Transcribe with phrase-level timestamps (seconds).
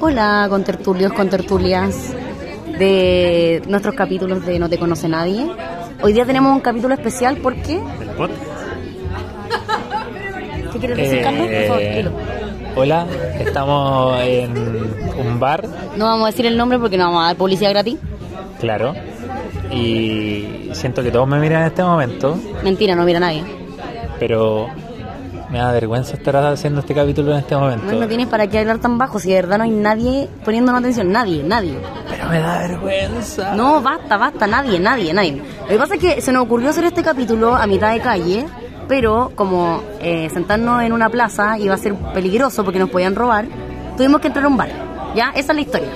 [0.00, 2.12] Hola, con tertulios, con tertulias
[2.78, 5.46] de nuestros capítulos de No te conoce nadie.
[6.02, 7.80] Hoy día tenemos un capítulo especial porque...
[7.98, 8.42] ¿Del podcast?
[10.72, 11.46] ¿Qué quieres decir, Carlos?
[11.48, 12.10] Por favor, Eh, dilo.
[12.76, 13.06] hola,
[13.38, 14.52] estamos en
[15.18, 15.64] un bar,
[15.96, 17.96] No vamos a decir el nombre porque no vamos a dar publicidad gratis.
[18.60, 18.92] claro,
[19.70, 23.44] y siento que todos me miran en este momento, Mentira, no mira a nadie.
[24.18, 24.66] pero
[25.54, 27.86] me da vergüenza estar haciendo este capítulo en este momento.
[27.92, 30.80] No, no tienes para qué hablar tan bajo si de verdad no hay nadie poniéndonos
[30.80, 31.12] atención.
[31.12, 31.78] Nadie, nadie.
[32.10, 33.54] Pero me da vergüenza.
[33.54, 35.40] No, basta, basta, nadie, nadie, nadie.
[35.62, 38.46] Lo que pasa es que se nos ocurrió hacer este capítulo a mitad de calle,
[38.88, 43.46] pero como eh, sentarnos en una plaza iba a ser peligroso porque nos podían robar,
[43.96, 44.70] tuvimos que entrar a un bar.
[45.14, 45.30] ¿Ya?
[45.36, 45.88] Esa es la historia.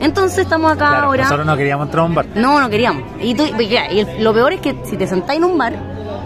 [0.00, 1.22] Entonces estamos acá Claro, ahora.
[1.24, 2.26] nosotros no queríamos entrar a un bar.
[2.34, 3.04] No, no queríamos.
[3.22, 5.56] Y, tú- y ya, y el- lo peor es que si te sentáis en un
[5.58, 5.72] bar,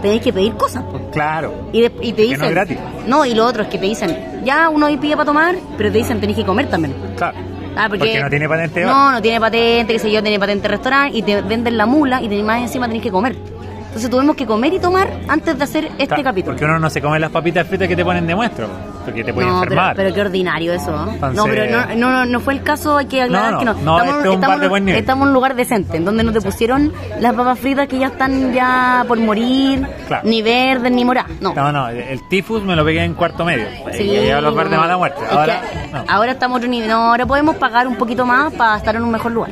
[0.03, 0.83] tenéis que pedir cosas.
[1.11, 1.51] Claro.
[1.71, 2.39] Y, de- y te dicen.
[2.39, 2.77] no es gratis.
[3.07, 5.91] No, y lo otro es que te dicen, ya uno hoy pide para tomar, pero
[5.91, 6.93] te dicen tenéis que comer también.
[7.17, 7.37] Claro.
[7.75, 8.93] Ah, porque, no tiene patente bar.
[8.93, 11.87] No, no tiene patente, qué sé yo, tiene patente de restaurante y te venden la
[11.87, 13.35] mula y más encima tenés que comer.
[13.93, 16.53] Entonces tuvimos que comer y tomar antes de hacer este Claro, capítulo.
[16.55, 18.67] Porque uno no se come las papitas fritas que te ponen de muestro,
[19.05, 19.95] porque te puede no, enfermar.
[19.95, 20.91] pero qué ordinario eso.
[20.91, 21.11] ¿no?
[21.11, 23.65] Entonces- No, pero no, no, no, fue el caso, hay que aclarar No, no, que
[23.65, 23.73] no.
[23.97, 24.99] no, este es un bar de buen nivel.
[24.99, 28.07] estamos en un lugar decente, en donde no te pusieron las papas fritas que ya
[28.07, 30.27] están ya por morir, Claro.
[30.27, 31.29] ni verdes ni moradas.
[31.39, 31.53] No.
[31.53, 33.67] No, no, el tifus me lo pegué en cuarto medio.
[33.91, 35.21] Sí, y a los bar de mala muerte.
[35.23, 36.03] es Ahora, que no.
[36.09, 36.89] ahora estamos otro nivel.
[36.89, 39.51] No, ahora podemos pagar un poquito más para estar en un mejor lugar.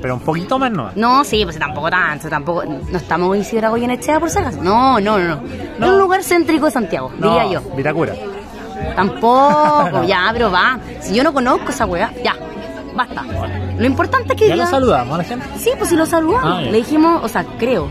[0.00, 0.90] Pero un poquito más no.
[0.96, 2.64] No, sí, pues tampoco tanto, tampoco.
[2.64, 4.62] No estamos en Isidro Goyenechea por si acaso.
[4.62, 5.36] No, no, no.
[5.78, 5.86] no.
[5.86, 7.60] Es un lugar céntrico de Santiago, No, diría yo.
[7.76, 8.14] Vitacura.
[8.96, 10.78] Tampoco, ya, pero va.
[11.00, 12.34] Si yo no conozco esa weá, ya,
[12.94, 13.24] basta.
[13.78, 15.46] Lo importante es que Ya lo diga- saludamos a la gente.
[15.58, 16.52] Sí, pues si lo saludamos.
[16.58, 16.70] Ah, ya.
[16.70, 17.88] Le dijimos, o sea, creo.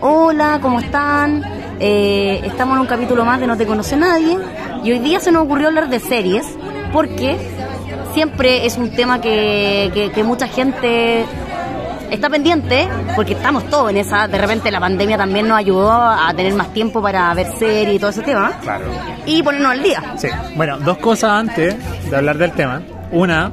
[0.00, 1.42] Hola, ¿cómo están?
[1.80, 4.38] Eh, estamos en un capítulo más de No te conoce nadie.
[4.84, 6.46] Y hoy día se nos ocurrió hablar de series,
[6.92, 7.36] porque
[8.16, 11.22] siempre es un tema que, que, que mucha gente
[12.10, 14.26] está pendiente, porque estamos todos en esa.
[14.26, 17.98] De repente la pandemia también nos ayudó a tener más tiempo para ver series y
[17.98, 18.58] todo ese tema.
[18.62, 18.86] Claro.
[19.26, 20.14] Y ponernos al día.
[20.16, 20.28] Sí.
[20.54, 21.76] Bueno, dos cosas antes
[22.08, 22.80] de hablar del tema.
[23.12, 23.52] Una,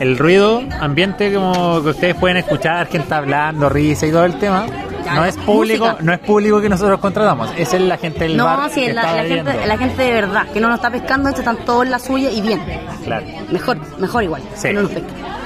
[0.00, 4.66] el ruido ambiente como que ustedes pueden escuchar, gente hablando, risa y todo el tema.
[5.14, 6.02] No es público, música.
[6.02, 9.02] no es público que nosotros contratamos, es la gente del No, bar sí, que la,
[9.02, 11.90] está la gente, la gente de verdad, que no nos está pescando, están todos en
[11.90, 12.60] la suya y bien.
[13.04, 13.24] Claro.
[13.50, 14.68] Mejor, mejor igual, Sí.
[14.68, 14.92] que no nos.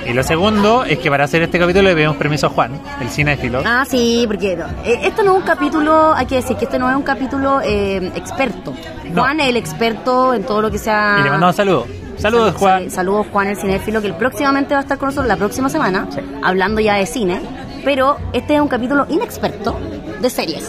[0.07, 3.09] Y lo segundo es que para hacer este capítulo le pedimos permiso a Juan, el
[3.09, 3.63] cinéfilo.
[3.67, 6.79] Ah, sí, porque no, eh, esto no es un capítulo, hay que decir que este
[6.79, 8.73] no es un capítulo eh, experto.
[9.13, 9.23] No.
[9.23, 11.17] Juan es el experto en todo lo que sea...
[11.21, 11.87] Y le mandamos saludos.
[12.19, 12.81] Saludos, Sal- Juan.
[12.83, 15.69] sal- Saludos, Juan, el cinéfilo, que el próximamente va a estar con nosotros la próxima
[15.69, 16.21] semana, Sí.
[16.43, 17.41] hablando ya de cine.
[17.87, 19.79] Pero este es un capítulo inexperto
[20.21, 20.69] de series.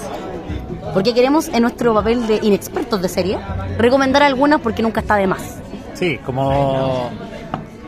[0.94, 3.40] Porque queremos, en nuestro papel de inexpertos de series,
[3.80, 5.58] recomendar algunas porque nunca está de más.
[5.96, 7.10] Sí, como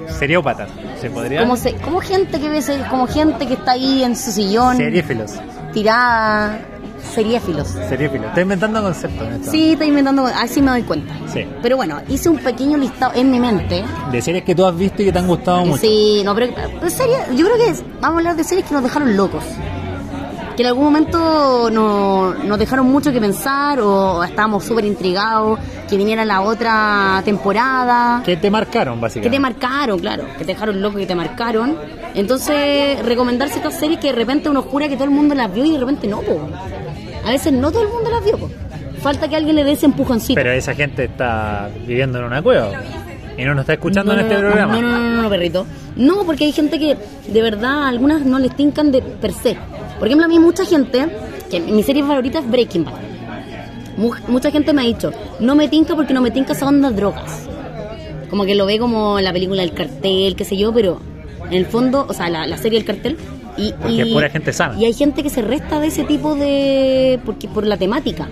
[0.07, 0.67] seriópata,
[0.99, 1.41] se podría.
[1.41, 4.77] Como, se, como gente que ve series, como gente que está ahí en su sillón,
[4.77, 5.35] Seriéfilos.
[5.73, 6.59] tirada,
[7.09, 7.67] seriéfilos.
[7.67, 8.27] Seriéfilos.
[8.27, 9.51] Estoy inventando conceptos en esto.
[9.51, 11.13] Sí, estoy inventando, así me doy cuenta.
[11.31, 11.45] Sí.
[11.61, 13.83] Pero bueno, hice un pequeño listado en mi mente.
[14.11, 15.81] De series que tú has visto y que te han gustado mucho.
[15.81, 17.71] Sí, no, pero pero series, yo creo que
[18.01, 19.43] vamos a hablar de series que nos dejaron locos.
[20.55, 25.57] Que en algún momento no- nos dejaron mucho que pensar o estábamos súper intrigados
[25.89, 28.21] que viniera la otra temporada.
[28.25, 29.37] Que te marcaron, Que básicamente.
[29.37, 31.77] te marcaron, claro, que te dejaron loco, que te marcaron.
[32.13, 35.63] Entonces, recomendarse estas series que de repente uno jura que todo el mundo las vio
[35.63, 36.41] y de repente no, po.
[37.29, 38.49] A veces no todo el mundo las vio, po.
[39.01, 40.33] Falta que alguien le dé ese empujoncito.
[40.35, 42.71] Pero esa gente está viviendo en una cueva.
[43.37, 44.73] Y no nos está escuchando No, en este no, programa.
[44.81, 45.65] No, no, no, no, perrito.
[45.95, 46.97] No, porque hay gente que
[47.31, 49.55] de verdad algunas no les tincan de per se.
[49.99, 51.07] Por ejemplo, a mí mucha gente,
[51.49, 52.93] que mi serie favorita es Breaking Bad.
[53.97, 56.89] Mu- mucha gente me ha dicho, no me tinca porque no me tinca esa onda
[56.89, 57.47] de drogas.
[58.29, 60.99] Como que lo ve como la película del cartel, qué sé yo, pero
[61.49, 63.17] en el fondo, o sea, la, la serie del cartel.
[63.59, 64.75] Y, Porque y- pura gente sana.
[64.79, 67.19] Y hay gente que se resta de ese tipo de.
[67.25, 68.27] porque por la temática.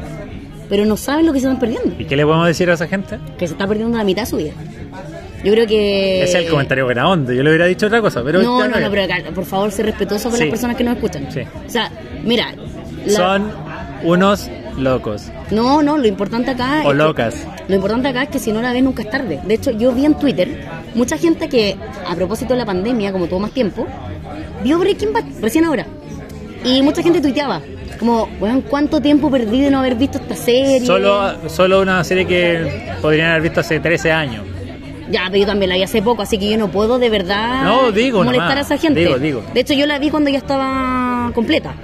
[0.70, 1.96] Pero no saben lo que se están perdiendo.
[1.98, 3.20] ¿Y qué le podemos decir a esa gente?
[3.38, 4.52] Que se está perdiendo la mitad de su vida.
[5.44, 6.24] Yo creo que.
[6.24, 7.34] Ese es el comentario buena onda.
[7.34, 8.42] Yo le hubiera dicho otra cosa, pero.
[8.42, 10.44] no, no, no, pero acá, por favor, sé respetuoso con Sí.
[10.46, 11.28] las personas que nos escuchan.
[11.32, 11.42] Sí.
[11.66, 11.92] O sea,
[12.24, 12.54] mira.
[13.06, 13.52] la- Son
[14.04, 15.30] unos locos.
[15.52, 16.82] No, no, lo importante acá.
[16.86, 17.48] O es que- locas.
[17.68, 19.40] lo importante acá es que si no la ves nunca es tarde.
[19.46, 20.66] De hecho, yo vi en Twitter
[20.96, 21.76] mucha gente que,
[22.08, 23.86] a propósito de la pandemia, como tuvo más tiempo,
[24.64, 25.86] vio Breaking Bad recién ahora.
[26.64, 27.62] Y mucha gente tuiteaba.
[28.00, 30.86] Como, weón, ¿cuánto tiempo perdí de no haber visto esta serie?
[30.86, 34.44] Solo, solo una serie que podrían haber visto hace 13 años.
[35.10, 37.64] Ya, pero yo también la vi hace poco, así que yo no puedo de verdad
[37.64, 38.70] No, digo molestar nomás.
[38.72, 39.00] a esa gente.
[39.00, 39.42] Digo, digo.
[39.54, 41.76] De hecho, yo la vi cuando ya estaba completa.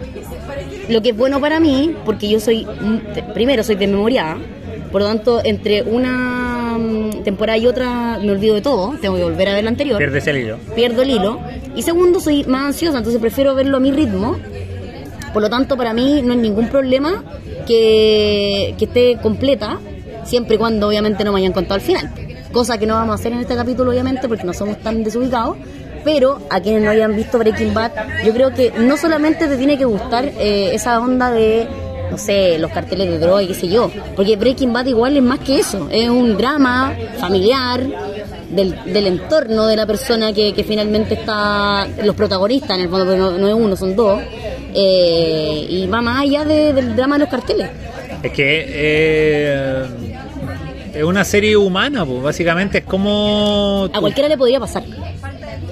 [0.89, 2.67] Lo que es bueno para mí, porque yo soy,
[3.33, 4.37] primero soy desmemoriada,
[4.93, 9.23] por lo tanto, entre una mm, temporada y otra me olvido de todo, tengo que
[9.23, 9.97] volver a ver la anterior.
[9.97, 10.57] Pierdes el hilo.
[10.75, 11.39] Pierdo el hilo.
[11.75, 14.37] Y segundo, soy más ansiosa, entonces prefiero verlo a mi ritmo.
[15.33, 17.23] Por lo tanto, para mí no hay ningún problema
[17.65, 19.79] que, que esté completa,
[20.25, 22.11] siempre y cuando obviamente no me hayan contado al final.
[22.51, 25.57] Cosa que no vamos a hacer en este capítulo, obviamente, porque no somos tan desubicados.
[26.03, 27.91] Pero a quienes no hayan visto Breaking Bad,
[28.25, 31.67] yo creo que no solamente te tiene que gustar eh, esa onda de
[32.11, 33.89] no sé, los carteles de droga y qué sé yo.
[34.15, 35.87] Porque Breaking Bad igual es más que eso.
[35.91, 37.81] Es un drama familiar
[38.49, 43.05] del, del entorno de la persona que, que finalmente está, los protagonistas en el fondo,
[43.05, 44.21] porque no, no es uno, son dos.
[44.75, 47.69] eh, y va más allá de- del drama de los carteles.
[48.21, 49.83] Es que eh,
[50.93, 53.89] es una serie humana, pues básicamente es como...
[53.91, 54.83] A cualquiera le podría pasar.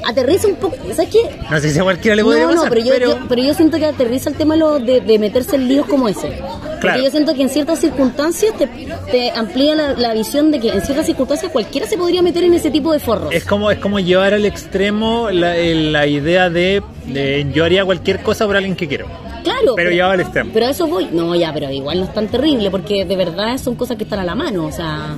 [0.03, 1.19] Aterriza un poco, ¿sabes qué?
[1.49, 3.53] No sé si a cualquiera le puede no, pasar, no, pero yo, yo- pero yo
[3.53, 6.27] siento que aterriza el tema lo- de, de meterse en líos como ese.
[6.29, 7.03] Porque Claro.
[7.03, 8.67] yo siento que en ciertas circunstancias te,
[9.11, 12.53] te amplía la, la visión de que en ciertas circunstancias cualquiera se podría meter en
[12.55, 13.31] ese tipo de forros.
[13.33, 18.21] Es como, es como llevar al extremo la, la idea de, de yo haría cualquier
[18.23, 19.05] cosa por alguien que quiero.
[19.43, 19.73] Claro.
[19.75, 20.49] Pero llevado al extremo.
[20.53, 21.07] Pero a eso voy.
[21.11, 24.19] No, ya, pero igual no es tan terrible porque de verdad son cosas que están
[24.19, 24.65] a la mano.
[24.65, 25.15] O sea,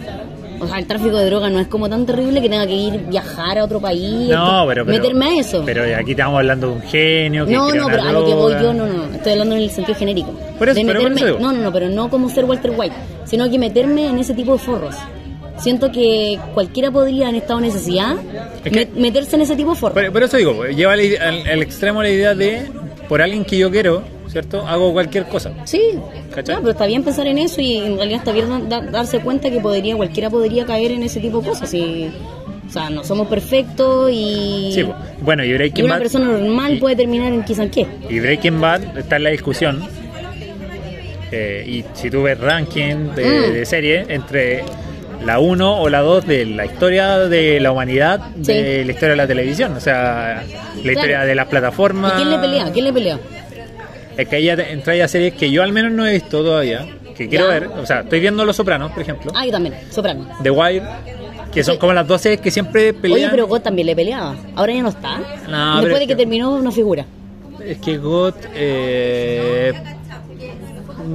[0.63, 2.97] o sea el tráfico de droga no es como tan terrible que tenga que ir
[3.07, 4.29] viajar a otro país.
[4.29, 5.61] No, pero, pero- meterme a eso.
[5.65, 8.53] Pero aquí estamos hablando de un genio que no, no, pero a lo que voy
[8.53, 9.05] yo, no, no.
[9.15, 10.31] Estoy hablando en el sentido genérico.
[10.57, 12.95] Por eso, de pero por eso no, no, no, pero no como ser Walter White,
[13.25, 14.95] sino que meterme en ese tipo de forros.
[15.57, 18.15] Siento que cualquiera podría, en estado de necesidad,
[18.65, 19.93] Es que- me- meterse en ese tipo de forros.
[19.93, 22.63] Por, por eso digo, lleva al, al- al extremo la idea de
[23.07, 24.01] por alguien que yo quiero,
[24.33, 24.67] ¿cierto?
[24.67, 25.51] Hago cualquier cosa.
[25.63, 25.81] Sí,
[26.33, 26.55] ¿Cachai?
[26.55, 29.49] no, pero está bien pensar en eso y en realidad está bien da- darse cuenta
[29.49, 31.73] que podría cualquiera podría caer en ese tipo de cosas.
[31.73, 32.11] Y,
[32.67, 34.85] o sea, no somos perfectos y, Sí,
[35.21, 36.01] bueno, y y Breaking una Bad.
[36.01, 37.85] persona normal y- puede terminar en quizá en qué.
[38.09, 39.81] Y Breaking Bad está en la discusión.
[41.31, 43.53] eh, y si tú ves ranking de, Mm.
[43.53, 44.63] de serie entre
[45.25, 49.15] la 1 o la 2 de la historia de la humanidad, de la historia de
[49.17, 50.43] la televisión, o sea,
[50.83, 52.13] la historia de las ¿Y plataformas.
[52.13, 52.71] quién le pelea?
[52.71, 53.19] ¿Quién le pelea?
[54.17, 57.27] Es que te- entra ya series que yo al menos no he visto todavía, que
[57.29, 57.51] quiero Ya.
[57.51, 57.67] ver.
[57.67, 60.27] O sea, estoy viendo Los Sopranos, por ejemplo, Ah, yo también, Soprano.
[60.41, 60.83] The Wire,
[61.51, 63.19] que son como las dos series que siempre pelean.
[63.21, 64.35] Oye, pero God también le peleaba.
[64.55, 65.17] Ahora ya no está.
[65.49, 67.05] No, Después es de que que- terminó, no figura.
[67.65, 68.33] Es que God.
[68.55, 69.73] Eh,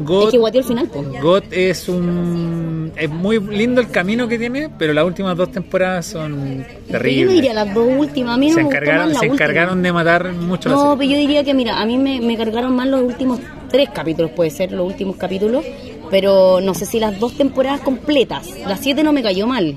[0.04, 1.22] God, Es que guateó al final, pues.
[1.22, 2.92] God es un.
[2.96, 7.34] Es muy lindo el camino que tiene, pero las últimas dos temporadas son Yo terribles.
[7.34, 8.34] diría las dos últimas.
[8.34, 11.54] A mí no se encargaron, se encargaron de matar mucho No, pero yo diría que,
[11.54, 13.40] mira, a mí me, me cargaron más los últimos
[13.70, 15.64] tres capítulos, puede ser, los últimos capítulos,
[16.10, 18.48] pero no sé si las dos temporadas completas.
[18.66, 19.74] Las siete no me cayó mal,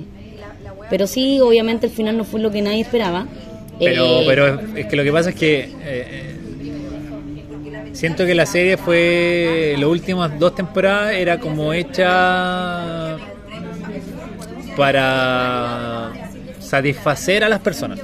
[0.90, 3.28] pero sí, obviamente el final no fue lo que nadie esperaba.
[3.80, 5.60] Pero, Eh, pero es que lo que pasa es que.
[5.60, 6.36] eh, eh,
[7.94, 9.76] siento que la serie fue.
[9.78, 13.18] Las últimas dos temporadas era como hecha.
[14.76, 16.12] para
[16.60, 18.00] satisfacer a las personas.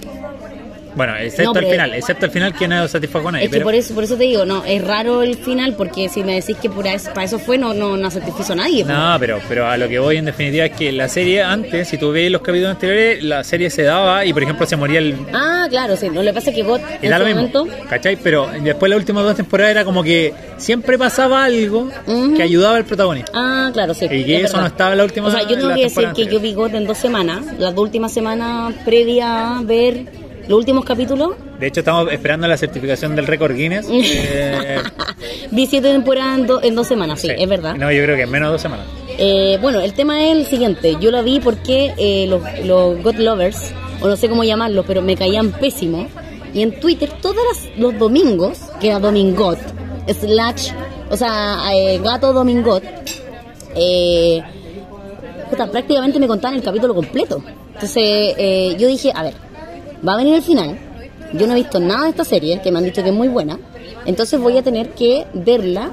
[0.97, 3.45] Bueno, excepto No, el final, excepto el final que no satisfajo a nadie.
[3.45, 6.09] Es que pero- por eso, por eso te digo, no, es raro el final, porque
[6.09, 8.83] si me decís que por eso- para eso fue, no, no, no satisfizo a nadie.
[8.83, 8.95] pues.
[8.97, 11.97] No, pero, pero a lo que voy en definitiva es que la serie antes, si
[11.97, 15.15] tú ves los capítulos anteriores, la serie se daba y por ejemplo se moría el...
[15.33, 17.67] Ah, claro, sí, no le pasa que God en mismo, momento...
[17.89, 18.15] ¿cachai?
[18.17, 21.89] Pero después las últimas dos temporadas era como que siempre pasaba algo
[22.35, 23.31] que ayudaba al protagonista.
[23.35, 24.05] Ah, claro, sí.
[24.05, 24.61] Y que es eso verdad.
[24.61, 26.53] no estaba en la última- O sea, yo en tengo que decir que yo vi
[26.53, 30.05] God en dos semanas, las dos últimas semanas previa a ver
[30.47, 31.31] los últimos capítulos.
[31.59, 33.87] De hecho, estamos esperando la certificación del récord Guinness.
[33.91, 34.77] eh,
[35.51, 37.33] vi siete temporadas en, do- en dos semanas, sí, sí.
[37.37, 37.75] es verdad.
[37.75, 38.85] No, yo creo que en menos de dos semanas.
[39.17, 40.95] Eh, bueno, el tema es el siguiente.
[41.01, 45.01] Yo la vi porque eh, los, los God Lovers, o no sé cómo llamarlos, pero
[45.01, 46.07] me caían pésimo.
[46.53, 47.35] Y en Twitter, todos
[47.77, 49.59] los domingos, que era Domingot,
[50.07, 50.69] slash,
[51.09, 52.83] o sea, eh, gato Domingot,
[53.75, 54.41] eh,
[55.49, 57.43] puta, prácticamente me contaban el capítulo completo.
[57.73, 58.03] Entonces,
[58.37, 59.33] eh, yo dije, a ver,
[60.05, 60.77] va a venir el final.
[61.33, 63.27] Yo no he visto nada de esta serie, que me han dicho que es muy
[63.27, 63.59] buena.
[64.05, 65.91] Entonces voy a tener que verla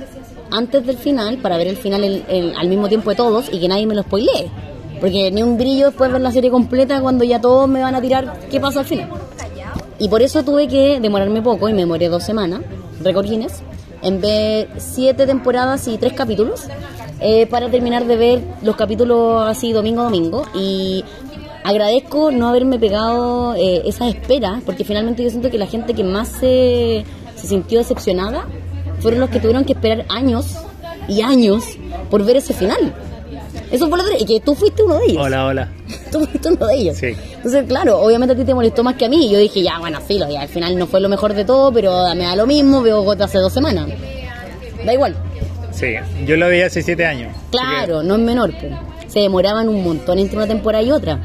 [0.51, 3.69] antes del final para ver el final el- al mismo tiempo de todos y que
[3.69, 4.51] nadie me lo spoilee.
[5.01, 8.01] Porque ni un brillo después ver la serie completa cuando ya todos me van a
[8.01, 9.09] tirar qué pasa al final.
[9.99, 12.61] Y por eso tuve que demorarme poco y me demoré dos semanas,
[13.03, 13.63] récord Guinness,
[14.03, 16.63] en ver siete temporadas y tres capítulos
[17.21, 20.45] eh, para terminar de ver los capítulos así domingo a domingo.
[20.55, 21.05] Y
[21.65, 26.05] agradezco no haberme pegado eh, esas esperas, porque finalmente yo siento que la gente que
[26.05, 27.05] más se,
[27.35, 28.47] se sintió decepcionada
[29.01, 30.47] fueron los que tuvieron que esperar años
[31.09, 31.65] y años
[32.11, 32.95] por ver ese final.
[33.71, 34.25] Eso fue lo que...
[34.25, 35.25] Que tú fuiste uno de ellos.
[35.25, 35.73] Hola, hola.
[36.13, 36.97] Tú fuiste uno de ellos.
[36.97, 37.15] Sí.
[37.37, 39.27] Entonces, claro, obviamente a ti te molestó más que a mí.
[39.27, 41.73] Y yo dije, ya, bueno, filo, ya al final no fue lo mejor de todo,
[41.73, 43.89] pero me da lo mismo, veo Gota hace dos semanas.
[44.85, 45.17] Da igual.
[45.73, 45.87] Sí,
[46.25, 47.35] yo lo veía hace siete años.
[47.51, 48.53] Claro, no es menor.
[48.61, 48.73] pues.
[49.09, 51.19] Se demoraban un montón entre una temporada y otra.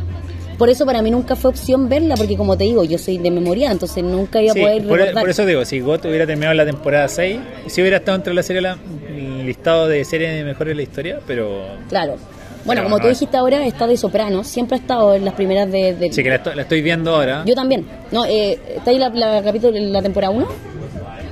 [0.60, 3.32] Por eso para mí nunca fue opción verla, porque como te digo, yo soy de
[3.32, 5.24] memoria, entonces nunca iba a Sí, poder por, recordar.
[5.24, 8.44] por eso digo, si GOT hubiera terminado la temporada 6, si hubiera estado entre la
[8.44, 12.18] serie la, el listado de series mejores de la historia, pero Claro.
[12.66, 13.18] Bueno, Pero como no tú es.
[13.18, 15.96] dijiste ahora, está de Sopranos, siempre ha estado en las primeras de...
[15.96, 17.44] de- sí que la, estoy- la estoy viendo ahora.
[17.46, 17.88] Yo también.
[18.12, 20.46] No, eh, ¿Está ahí la, la capítulo, la temporada 1?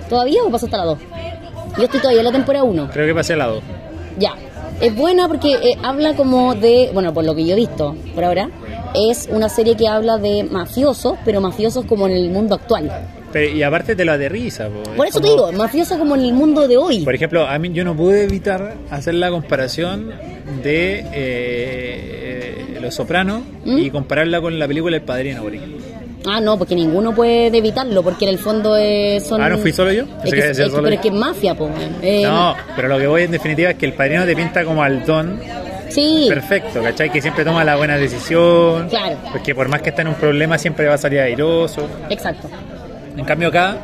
[0.10, 0.98] ¿Todavía o pasaste a la 2?
[1.78, 2.90] Yo estoy todavía en la temporada 1.
[2.94, 3.62] Creo que pasé al lado.
[4.18, 4.34] Ya.
[4.80, 8.24] Es buena porque eh, habla como de, bueno, por lo que yo he visto por
[8.24, 8.50] ahora,
[8.96, 12.92] es una serie que habla de mafiosos, pero mafiosos como en el mundo actual.
[13.32, 14.68] Pero, y aparte te lo aterriza.
[14.70, 14.84] po.
[14.96, 17.04] Por Es eso te digo, mafiosos como en el mundo de hoy.
[17.04, 20.12] Por ejemplo, a mí yo no pude evitar hacer la comparación
[20.64, 23.78] de eh, Los Sopranos ¿Mm?
[23.80, 25.78] y compararla con la película El Padrino, por ejemplo.
[26.26, 29.42] Ah, no, porque ninguno puede evitarlo, porque en el fondo es, son...
[29.42, 30.04] Ah, ¿no fui solo yo?
[30.26, 30.96] Es que, solo pero yo.
[30.96, 31.56] es que es mafia.
[32.02, 34.84] Eh, No, pero lo que voy en definitiva es que El Padrino te pinta como
[34.84, 35.40] al don
[35.90, 37.10] Sí, perfecto, ¿cachai?
[37.12, 38.88] Que siempre toma la buena decisión.
[38.90, 39.18] Claro.
[39.32, 41.88] Porque por más que esté en un problema siempre va a salir airoso.
[42.10, 42.50] exacto.
[43.16, 43.78] En cambio acá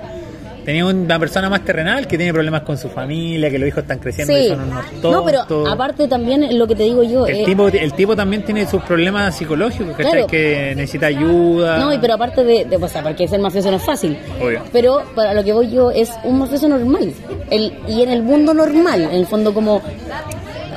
[0.63, 3.99] tenía una persona más terrenal que tiene problemas con su familia, que los hijos están
[3.99, 4.47] creciendo y Sí.
[4.49, 5.11] son unos tontos.
[5.11, 7.25] No, pero aparte también lo que te digo yo...
[7.27, 10.11] El eh, tipo, el tipo también tiene sus problemas psicológicos, ¿cachai?
[10.11, 10.27] Claro.
[10.27, 11.79] Que necesita ayuda.
[11.79, 14.17] No, y pero aparte de, de o sea, porque ser mafioso no es fácil.
[14.41, 14.61] Obvio.
[14.71, 17.11] Pero para lo que voy yo es un mafioso normal.
[17.49, 19.81] El, y en el mundo normal, en el fondo como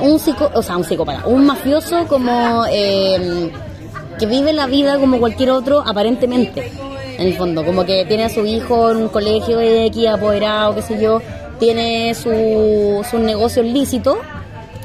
[0.00, 3.50] un psico, o sea, un psicópata, un mafioso como eh,
[4.18, 6.70] que vive la vida como cualquier otro aparentemente.
[7.18, 10.82] En el fondo, como que tiene a su hijo en un colegio X, apoderado, qué
[10.82, 11.22] sé yo,
[11.58, 14.16] tiene su, sus negocios lícitos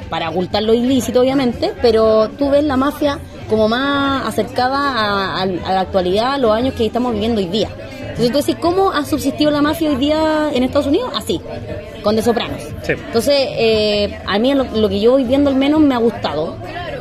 [0.10, 5.41] para ocultar lo ilícito, obviamente, pero tú ves la mafia como más acercada a, a-
[5.41, 7.68] a la actualidad, a los años que estamos viviendo hoy día.
[8.25, 11.12] Entonces tú decís, ¿cómo ha subsistido la mafia hoy día en Estados Unidos?
[11.16, 11.42] Así,
[12.04, 12.62] con De Sopranos.
[12.84, 12.94] Sí.
[12.94, 16.56] Entonces, eh, a mí lo, lo que yo voy viendo al menos me ha gustado.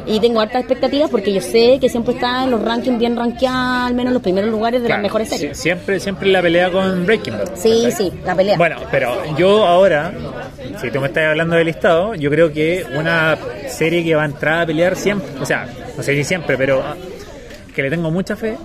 [0.07, 3.87] Y tengo hartas expectativas porque yo sé que siempre está en los rankings bien rankeados,
[3.87, 5.59] al menos en los primeros lugares de Claro, las mejores series.
[5.59, 7.50] Siempre, siempre la pelea con Breaking Bad.
[7.55, 8.57] Sí, sí, la pelea.
[8.57, 10.12] Bueno, pero yo ahora,
[10.81, 13.37] si tú me estás hablando del listado, yo creo que una
[13.69, 16.83] serie que va a entrar a pelear siempre, o sea, no sé si siempre, pero
[16.83, 16.97] ah,
[17.75, 18.57] que le tengo mucha fe,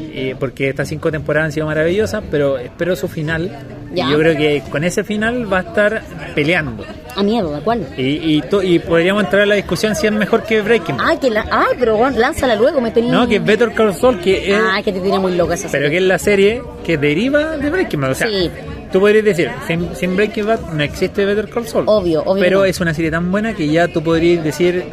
[0.00, 3.50] eh, porque estas cinco temporadas han sido maravillosas, pero espero su final.
[3.94, 4.06] Ya.
[4.06, 6.02] Y yo creo que con ese final va a estar
[6.34, 6.84] peleando.
[7.16, 7.86] A mierda, ¿cuál?
[7.96, 11.06] Y, y, to- y podríamos entrar a la discusión si es mejor que Breaking Bad.
[11.08, 13.10] Ay, que la, ay, pero bueno, lánzala luego, me tenía...
[13.12, 15.84] No, que Better Call Saul, que es, Ay, que te tiene muy loca esa pero
[15.86, 15.90] serie.
[15.90, 18.10] que es la serie que deriva de Breaking Bad.
[18.10, 18.50] O sea, Sí.
[18.92, 21.84] Tú podrías decir, sin, sin Breaking Bad no existe Better Call Saul.
[21.86, 22.64] Obvio, obvio Pero no.
[22.64, 24.84] es una serie tan buena que ya tú podrías decir,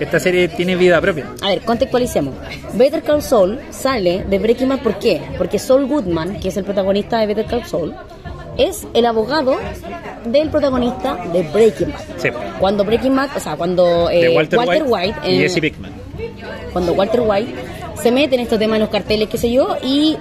[0.00, 1.26] esta serie tiene vida propia.
[1.40, 2.34] A ver, contextualicemos.
[2.74, 5.20] Better Call Saul sale de Breaking Bad, ¿por qué?
[5.38, 7.94] Porque Saul Goodman, que es el protagonista de Better Call Saul,
[8.56, 9.56] es el abogado
[10.26, 12.00] del protagonista de Breaking Bad.
[12.18, 12.28] Sí.
[12.60, 15.92] Cuando Breaking Bad, o sea, cuando eh, Walter, White, White, y Jesse Pickman.
[16.72, 17.54] cuando Walter White
[18.00, 20.16] se mete en este tema de los carteles, qué sé yo, y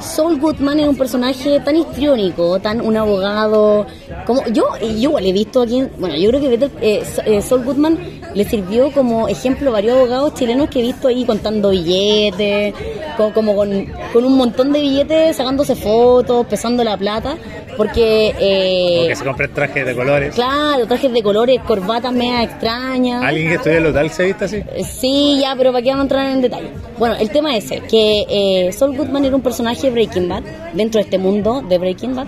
[0.00, 3.86] Saul Goodman es un personaje tan histriónico, tan un abogado,
[4.26, 7.42] como yo, yo igual he visto aquí, en- bueno, yo creo que Better- eh, eh,
[7.42, 7.98] Saul Goodman
[8.34, 12.74] le sirvió como ejemplo a varios abogados chilenos que he visto ahí contando billetes,
[13.16, 17.36] co- como con, con un montón de billetes, sacándose fotos, pesando la plata,
[17.76, 18.34] porque...
[18.38, 20.34] eh, O que se compren trajes de colores.
[20.34, 23.22] Claro, trajes de colores, corbatas media extrañas.
[23.22, 24.56] ¿Alguien que estudia lo tal se viste así?
[24.56, 26.68] Eh, Sí, ya, pero para qué vamos a entrar en detalle.
[26.98, 30.42] Bueno, el tema es ese, que eh, Saul Goodman era un personaje de Breaking Bad,
[30.72, 32.26] dentro de este mundo de Breaking Bad.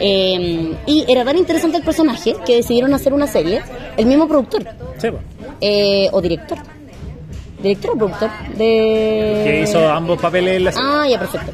[0.00, 3.62] eh, y era tan interesante el personaje que decidieron hacer una serie,
[3.96, 4.62] el mismo productor,
[4.98, 5.08] Sí,
[5.60, 6.58] eh, o director.
[7.62, 8.30] ¿Director o productor?
[8.56, 9.42] De...
[9.44, 10.88] Que hizo ambos papeles en la serie.
[10.88, 11.50] Ah, ya, perfecto.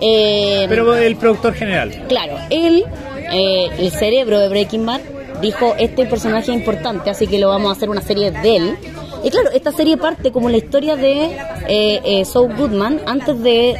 [0.00, 2.04] Eh, Pero el productor general.
[2.08, 2.84] Claro, él,
[3.32, 5.00] eh, el cerebro de Breaking Bad,
[5.40, 8.76] dijo, este personaje es importante, así que lo vamos a hacer una serie de él.
[9.24, 11.24] Y claro, esta serie parte como la historia de
[11.68, 13.76] eh, eh, Saul Goodman, antes de,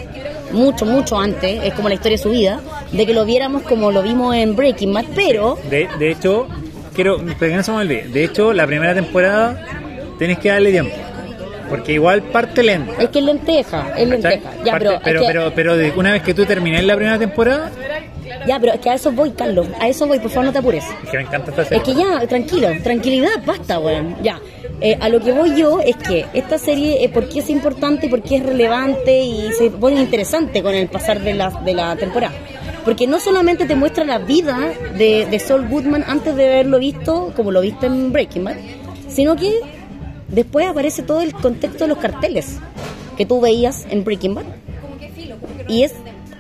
[0.53, 2.61] mucho, mucho antes, es como la historia de su vida,
[2.93, 5.59] de que lo viéramos como lo vimos en Breaking Bad, pero...
[5.71, 6.49] De, de hecho,
[6.95, 9.65] quiero, que no se me olvide, de hecho, la primera temporada
[10.19, 10.95] tenés que darle tiempo.
[11.69, 12.93] Porque igual parte lenta.
[13.03, 14.51] Es que es lenteja, es lenteja.
[14.65, 16.97] Ya, Parte- pero, es pero, que- pero, pero de- una vez que tú termines la
[16.97, 17.71] primera temporada,
[18.47, 20.59] ya, pero es que a eso voy, Carlos, a eso voy, por favor no te
[20.59, 20.85] apures.
[21.05, 21.79] es que me encanta esta serie.
[21.79, 24.17] Es que ya, tranquilo, tranquilidad, basta, weón.
[24.23, 24.39] Ya.
[24.81, 28.07] Eh, a lo que voy yo es que esta serie, eh, ¿por qué es importante
[28.07, 31.75] y por qué es relevante y se pone interesante con el pasar de la, de
[31.75, 32.33] la temporada?
[32.85, 34.57] Porque no solamente te muestra la vida
[34.97, 38.57] de, de Saul Goodman antes de haberlo visto, como lo viste en Breaking Bad,
[39.09, 39.53] sino que
[40.29, 42.59] después aparece todo el contexto de los carteles
[43.17, 44.45] que tú veías en Breaking Bad.
[45.69, 45.93] Y es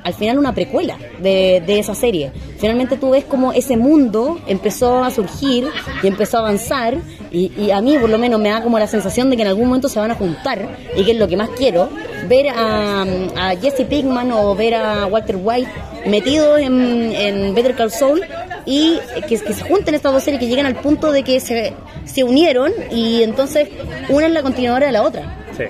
[0.04, 2.32] al final una precuela de, de esa serie.
[2.58, 5.68] Finalmente tú ves como ese mundo empezó a surgir
[6.02, 6.96] y empezó a avanzar
[7.30, 9.48] Y, y a mí por lo menos me da como la sensación de que en
[9.48, 11.90] algún momento se van a juntar y que es lo que más quiero,
[12.28, 15.70] ver a, a Jesse Pinkman o ver a Walter White
[16.06, 18.22] metidos en, en Better Call Saul
[18.64, 21.72] y que, se junten estas dos series, que lleguen al punto de que se,
[22.04, 23.68] se unieron y entonces
[24.08, 25.46] una es la continuadora de la otra.
[25.56, 25.64] Sí.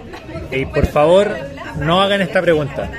[0.50, 1.37] Y por favor,
[1.79, 2.91] no hagan esta pregunta.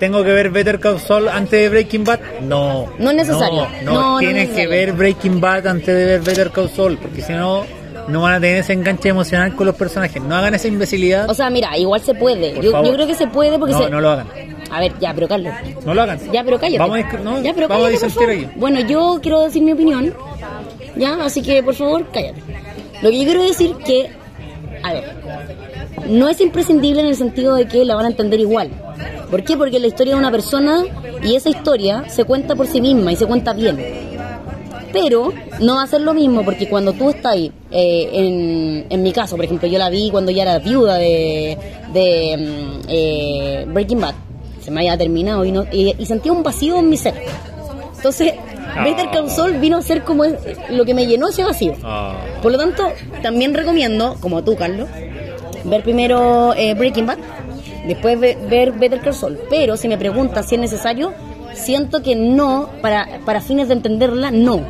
[0.00, 2.20] ¿Tengo que ver Better Call Saul antes de Breaking Bad?
[2.40, 2.86] No.
[2.98, 3.68] No es necesario.
[3.84, 6.70] No, no, No, no es tienes que ver Breaking Bad antes de ver Better Call
[6.70, 7.66] Saul, porque si no,
[8.08, 10.22] no van a tener ese enganche emocional con los personajes.
[10.22, 11.28] No hagan esa imbecilidad.
[11.28, 12.54] O sea, mira, igual se puede.
[12.62, 13.90] Yo, creo que se puede porque no, se...
[13.90, 14.26] no lo hagan.
[14.70, 15.52] A ver, ya, pero Carlos.
[15.84, 16.18] No lo hagan.
[16.32, 16.78] Ya, pero cállate.
[16.78, 18.48] Vamos a, no, ya, pero vamos cállate.
[18.56, 20.14] Bueno, yo quiero decir mi opinión.
[20.96, 22.40] Ya, así que por favor, cállate.
[23.02, 24.10] Lo que yo quiero decir que,
[24.82, 25.04] a ver,
[26.08, 28.70] no es imprescindible en el sentido de que la van a entender igual.
[29.30, 29.56] ¿Por qué?
[29.56, 30.84] Porque la historia de una persona
[31.22, 33.78] y esa historia se cuenta por sí misma y se cuenta bien.
[34.92, 39.02] Pero no va a ser lo mismo porque cuando tú estás ahí, eh, en, en
[39.02, 41.56] mi caso, por ejemplo, yo la vi cuando ya era viuda de,
[41.92, 44.14] de mm, eh, Breaking Bad,
[44.60, 47.14] se me había terminado y, no, y, y sentía un vacío en mi ser.
[47.96, 48.32] Entonces.
[48.84, 50.36] Better Call Saul vino a ser como es-
[50.70, 51.74] lo que me llenó ese vacío.
[51.82, 52.84] Ah, Por lo tanto,
[53.20, 54.88] también recomiendo, como tú, Carlos,
[55.64, 57.18] ver primero eh, Breaking Bad,
[57.86, 59.38] después ve- ver Better Call Saul.
[59.48, 61.12] Pero si me preguntas si es necesario,
[61.54, 64.60] siento que no, para, para fines de entenderla, no.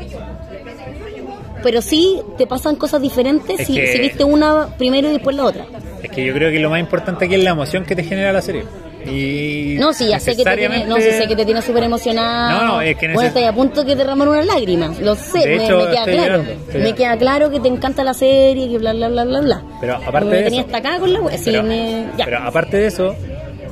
[1.62, 5.36] Pero sí te pasan cosas diferentes Es si, que- si viste una primero y después
[5.36, 5.66] la otra.
[6.02, 8.32] es que yo creo que lo más importante aquí es la emoción que te genera
[8.32, 8.64] la serie.
[9.06, 11.84] Y No, sí, ya sé que te tiene, no, sí, sé que te tiene súper
[11.84, 12.50] emocionado.
[12.60, 14.92] No, no, es que Bueno, a punto de derramar una lágrima.
[15.00, 16.42] Lo sé, me, hecho, me queda claro.
[16.42, 19.62] llorando, me queda claro que te encanta la serie, que bla, bla, bla, bla, bla.
[19.80, 21.38] Pero aparte me de tenía eso- hasta acá con la wea.
[21.38, 22.24] Sí, pero, me- ya.
[22.24, 23.14] pero aparte de eso,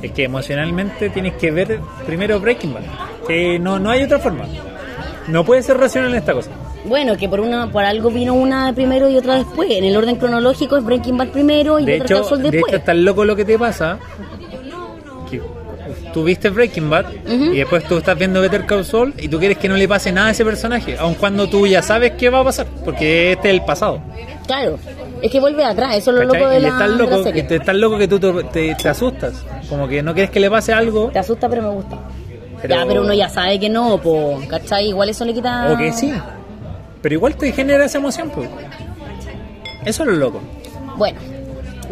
[0.01, 2.81] es que emocionalmente tienes que ver primero Breaking Bad.
[3.27, 4.45] Que no, no hay otra forma.
[5.27, 6.49] No puede ser racional en esta cosa.
[6.85, 9.69] Bueno, que por una por algo vino una primero y otra después.
[9.69, 12.71] En el orden cronológico es Breaking Bad primero y De Better hecho, Saul de después.
[12.73, 13.99] hecho, es tan loco lo que te pasa
[16.13, 19.57] tú viste Breaking Bad y después tú estás viendo Better Call Saul y tú quieres
[19.57, 22.39] que no le pase nada a ese personaje, aun cuando tú ya sabes qué va
[22.39, 24.01] a pasar, porque este es el pasado.
[24.47, 24.77] Claro,
[25.21, 26.39] es que vuelve atrás, eso es lo ¿cachai?
[26.41, 27.41] loco de y la, es tan de la loco, serie.
[27.41, 30.31] que te, es tan loco que tú te, te- te asustas, como que no quieres
[30.31, 31.97] que le pase algo, Te asusta, pero me gusta.
[32.61, 34.89] Pero- Ya, pero uno ya sabe que no, po, ¿cachai?
[34.89, 35.71] Igual eso le quita...
[35.71, 36.11] o que sí,
[37.01, 38.29] pero igual te genera esa emoción.
[38.31, 38.49] Pues.
[39.85, 40.41] Eso es lo loco.
[40.97, 41.19] Bueno,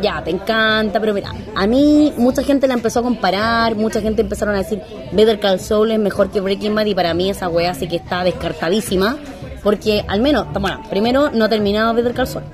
[0.02, 4.22] ya, te encanta, pero mira, a mí mucha gente la empezó a comparar, mucha gente
[4.22, 4.82] empezaron a decir
[5.12, 7.96] Better Call Saul es mejor que Breaking Bad y para mí esa wea sí que
[7.98, 9.18] está descartadísima,
[9.64, 12.46] porque al menos, bueno, primero no ha terminado Better Call Saul.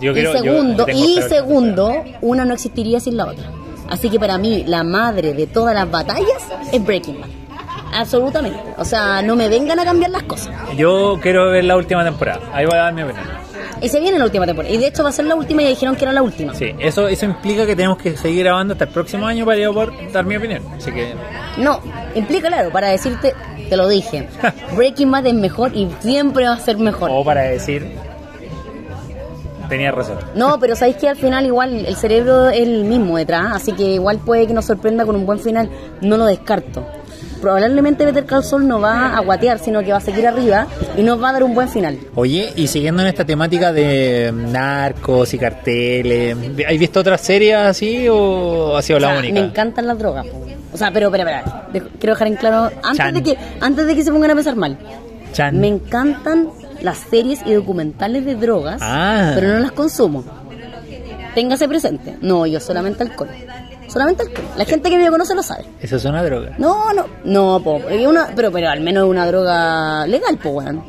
[0.00, 3.44] Yo y quiero- segundo, y segundo, una no existiría sin la otra.
[3.88, 7.28] Así que para mí la madre de todas las batallas es Breaking Bad.
[7.94, 8.58] Absolutamente.
[8.78, 10.52] O sea, no me vengan a cambiar las cosas.
[10.76, 12.40] Yo quiero ver la última temporada.
[12.52, 13.24] Ahí voy a dar mi opinión.
[13.80, 14.72] Y se viene la última temporada.
[14.74, 16.54] Y de hecho va a ser la última y ya dijeron que era la última.
[16.54, 19.74] Sí, eso, eso implica que tenemos que seguir grabando hasta el próximo año para yo
[19.74, 20.62] poder dar mi opinión.
[20.76, 21.14] Así que
[21.58, 21.80] No,
[22.14, 23.34] implica, claro, para decirte,
[23.68, 24.28] te lo dije,
[24.76, 27.10] Breaking Bad es mejor y siempre va a ser mejor.
[27.12, 27.86] O para decir,
[29.68, 30.18] tenía razón.
[30.34, 33.82] No, pero sabéis que al final igual el cerebro es el mismo detrás, así que
[33.82, 35.68] igual puede que nos sorprenda con un buen final,
[36.00, 36.86] no lo descarto.
[37.46, 41.02] Probablemente Better Call Saul no va a guatear, sino que va a seguir arriba y
[41.04, 41.96] nos va a dar un buen final.
[42.16, 46.36] Oye, y siguiendo en esta temática de narcos y carteles,
[46.68, 49.34] ¿has visto otras series así o ha sido O sea, la única?
[49.34, 50.26] me encantan las drogas.
[50.72, 51.24] O sea, pero, pero,
[51.72, 53.14] pero, quiero dejar en claro, antes Chan.
[53.14, 54.76] de, que, antes de que se pongan a pensar mal,
[55.32, 55.56] Chan.
[55.60, 56.48] me encantan
[56.82, 59.30] las series y documentales de drogas, Ah.
[59.36, 60.24] pero no las consumo.
[61.36, 62.16] Téngase presente.
[62.22, 63.28] No, yo solamente alcohol.
[63.88, 64.44] Solamente alcohol.
[64.56, 65.64] La gente que me conoce lo sabe.
[65.80, 66.54] Eso es una droga.
[66.58, 70.82] No, no, no, po, una, pero, pero al menos es una droga legal, po, weón.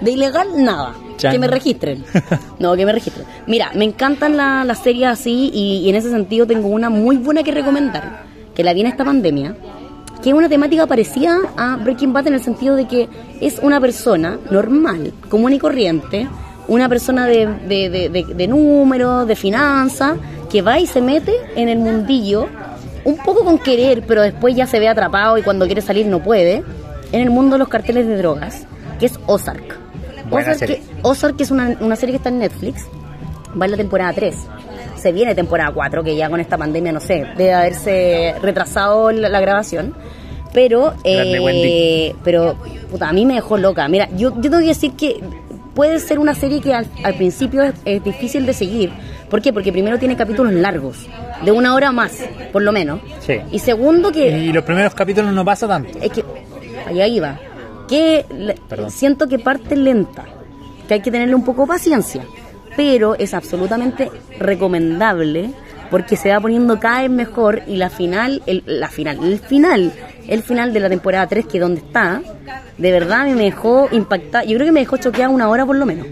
[0.00, 0.94] De ilegal, nada.
[1.18, 2.04] Que me registren.
[2.58, 3.26] No, que me registren.
[3.46, 7.16] Mira, me encantan la- las series así y, y en ese sentido tengo una muy
[7.16, 8.22] buena que recomendar,
[8.54, 9.54] que la vi en esta pandemia,
[10.22, 13.08] que es una temática parecida a Breaking Bad en el sentido de que
[13.40, 16.28] es una persona normal, común y corriente,
[16.68, 20.16] una persona de, de, de, de- de números, de finanzas,
[20.50, 22.46] que va y se mete en el mundillo,
[23.04, 26.22] un poco con querer, pero después ya se ve atrapado y cuando quiere salir no
[26.22, 26.62] puede,
[27.12, 28.66] en el mundo de los carteles de drogas,
[28.98, 29.78] que es Ozark.
[30.28, 32.84] Buena Ozark, que- Ozark es una, una serie que está en Netflix,
[33.60, 34.36] va en la temporada 3.
[34.96, 39.28] Se viene temporada 4, que ya con esta pandemia, no sé, debe haberse retrasado la,
[39.28, 39.94] la grabación.
[40.52, 42.56] Pero, eh, pero,
[42.90, 43.86] puta, a mí me dejó loca.
[43.88, 45.20] Mira, yo, yo tengo que decir que
[45.80, 48.92] puede ser una serie que al, al principio es, es difícil de seguir.
[49.30, 49.50] ¿Por qué?
[49.50, 51.06] Porque primero tiene capítulos largos,
[51.42, 52.18] de una hora más,
[52.52, 53.00] por lo menos.
[53.20, 53.38] Sí.
[53.50, 55.98] Y segundo que Y los primeros capítulos no pasa tanto.
[56.02, 56.22] es que
[56.86, 57.38] allá iba
[57.88, 58.26] que
[58.68, 58.90] Perdón.
[58.90, 60.26] siento que parte lenta
[60.86, 62.26] que hay que tenerle un poco de paciencia,
[62.76, 65.48] pero es absolutamente recomendable
[65.90, 69.92] porque se va poniendo cada vez mejor y la final, el, la final, el final,
[70.28, 72.22] el final de la temporada 3, que donde está,
[72.78, 75.86] de verdad me dejó impactada, yo creo que me dejó choqueada una hora por lo
[75.86, 76.06] menos.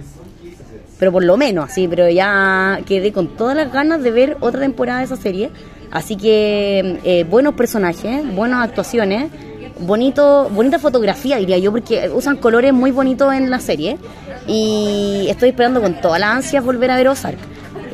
[0.99, 4.61] Pero por lo menos, así, pero ya quedé con todas las ganas de ver otra
[4.61, 5.51] temporada de esa serie.
[5.93, 9.31] Así que eh, buenos personajes, buenas actuaciones,
[9.79, 13.97] bonito, bonita fotografía diría yo, porque usan colores muy bonitos en la serie.
[14.49, 17.39] Y estoy esperando con toda la ansia volver a ver Ozark.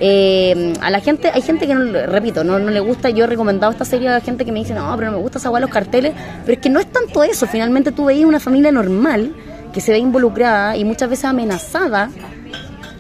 [0.01, 3.27] Eh, a la gente, hay gente que, no, repito, no, no le gusta, yo he
[3.27, 5.51] recomendado esta serie a la gente que me dice, no, pero no me gusta esa
[5.61, 9.33] los carteles, pero es que no es tanto eso, finalmente tú veías una familia normal
[9.73, 12.11] que se ve involucrada y muchas veces amenazada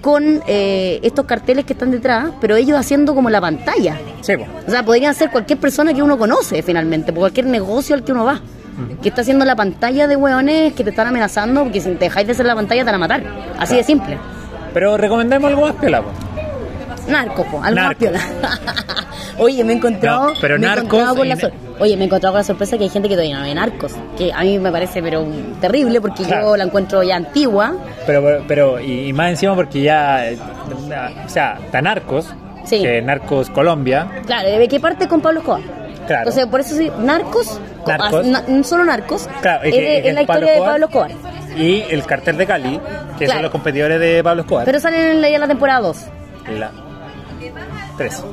[0.00, 3.98] con eh, estos carteles que están detrás, pero ellos haciendo como la pantalla.
[4.20, 4.34] Sí.
[4.34, 8.12] O sea, podrían ser cualquier persona que uno conoce finalmente, por cualquier negocio al que
[8.12, 8.40] uno va.
[9.02, 12.26] Que está haciendo la pantalla de hueones que te están amenazando, porque si te dejáis
[12.26, 13.22] de hacer la pantalla te van a matar.
[13.58, 14.18] Así de simple.
[14.74, 16.10] Pero recomendemos algo más piola, po.
[17.08, 17.96] Narco, po, algo más Narcos.
[17.98, 18.20] piola.
[19.38, 20.28] Oye, me he encontrado.
[20.28, 22.44] No, pero me Narcos encontrado con la ne- sor- Oye, me he encontrado con la
[22.44, 23.92] sorpresa que hay gente que todavía no ve narcos.
[24.16, 25.26] Que a mí me parece, pero
[25.60, 27.74] terrible, porque yo la encuentro ya antigua.
[28.06, 30.38] Pero, pero, pero- y, y más encima porque ya, eh,
[31.24, 32.32] o sea, está Narcos,
[32.64, 32.80] Sí.
[32.80, 35.60] que Narcos Colombia, Claro, ¿de qué parte con Pablo Escobar?
[36.06, 36.20] Claro.
[36.28, 38.26] Entonces, por eso sí, narcos, Narcos.
[38.26, 40.66] ah, na- solo narcos, Claro, es, que- es es la Pablo historia de.
[40.70, 41.10] Pablo Escobar.
[41.56, 42.80] y el cartel de Cali,
[43.18, 43.32] que Claro.
[43.38, 44.64] son los competidores de Pablo Escobar.
[44.64, 45.96] Pero salen en la, ya la temporada 2.
[46.58, 46.70] La
[47.96, 48.24] 3.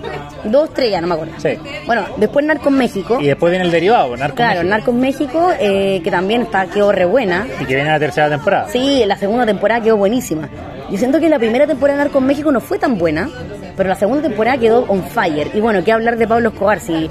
[0.45, 1.33] Dos, tres, ya no me acuerdo.
[1.37, 1.57] Sí.
[1.85, 3.17] Bueno, después Narcos México.
[3.19, 6.91] Y después viene el derivado, Narcos claro, México, Narcos México, eh, que también está, quedó
[6.91, 7.47] re buena.
[7.59, 8.69] y que viene la tercera temporada.
[8.69, 10.49] Sí, la segunda temporada quedó buenísima.
[10.89, 13.29] Yo siento que la primera temporada de Narcos México no fue tan buena,
[13.77, 15.49] pero la segunda temporada quedó on fire.
[15.53, 16.79] Y bueno, ¿qué hablar de Pablo Escobar?
[16.79, 17.09] Si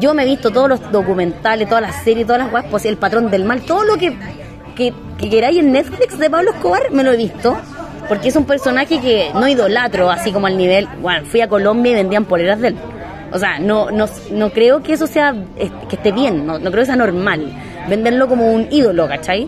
[0.00, 3.30] yo me he visto todos los documentales, todas las series, todas las guapas, El Patrón
[3.30, 4.16] del Mal, todo lo que,
[4.74, 7.58] que, que queráis en Netflix de Pablo Escobar, me lo he visto.
[8.08, 10.88] Porque es un personaje que no idolatro, así como al nivel.
[11.02, 12.76] Bueno, fui a Colombia y vendían poleras de él.
[13.32, 15.34] O sea, no, no, no creo que eso sea,
[15.88, 17.52] que esté bien, no, no creo que sea normal.
[17.88, 19.46] Venderlo como un ídolo, ¿cachai?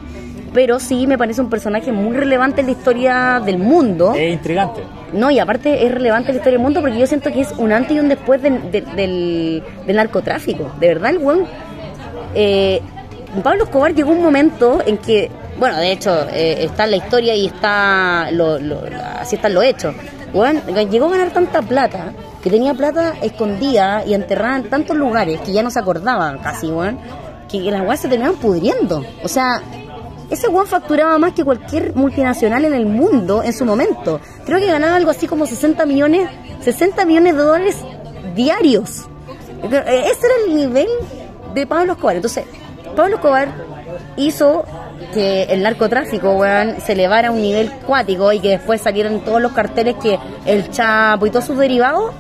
[0.53, 4.13] Pero sí me parece un personaje muy relevante en la historia del mundo.
[4.15, 4.83] Es intrigante.
[5.15, 7.53] No, y aparte es relevante en la historia del mundo porque yo siento que es
[7.57, 10.71] un antes y un después del- de- del, del narcotráfico.
[10.79, 11.45] De verdad, el weón.
[12.35, 12.81] eh,
[13.43, 17.35] Pablo Escobar llegó un momento en que, bueno, de hecho, eh, está en la historia
[17.37, 18.81] y está lo, lo-
[19.21, 19.95] así están los hechos.
[20.35, 25.41] Weón, llegó a ganar tanta plata que tenía plata escondida y enterrada en tantos lugares
[25.43, 26.99] que ya no se acordaba casi, weón,
[27.49, 29.05] que, las weas se terminaban pudriendo.
[29.23, 29.61] O sea,
[30.31, 34.21] ese weón facturaba más que cualquier multinacional en el mundo en su momento.
[34.47, 36.29] Creo que ganaba algo así como 60 millones,
[36.63, 37.77] 60 millones de dólares
[38.35, 39.03] diarios.
[39.63, 40.89] Eh, Ese era el nivel
[41.55, 42.17] de Pablo Escobar.
[42.17, 42.45] Entonces,
[42.97, 43.49] Pablo Escobar
[44.17, 44.65] hizo
[45.15, 49.41] que el narcotráfico, weón, se elevara a un nivel cuático y que después salieran todos
[49.41, 52.13] los carteles que el Chapo y todos sus derivados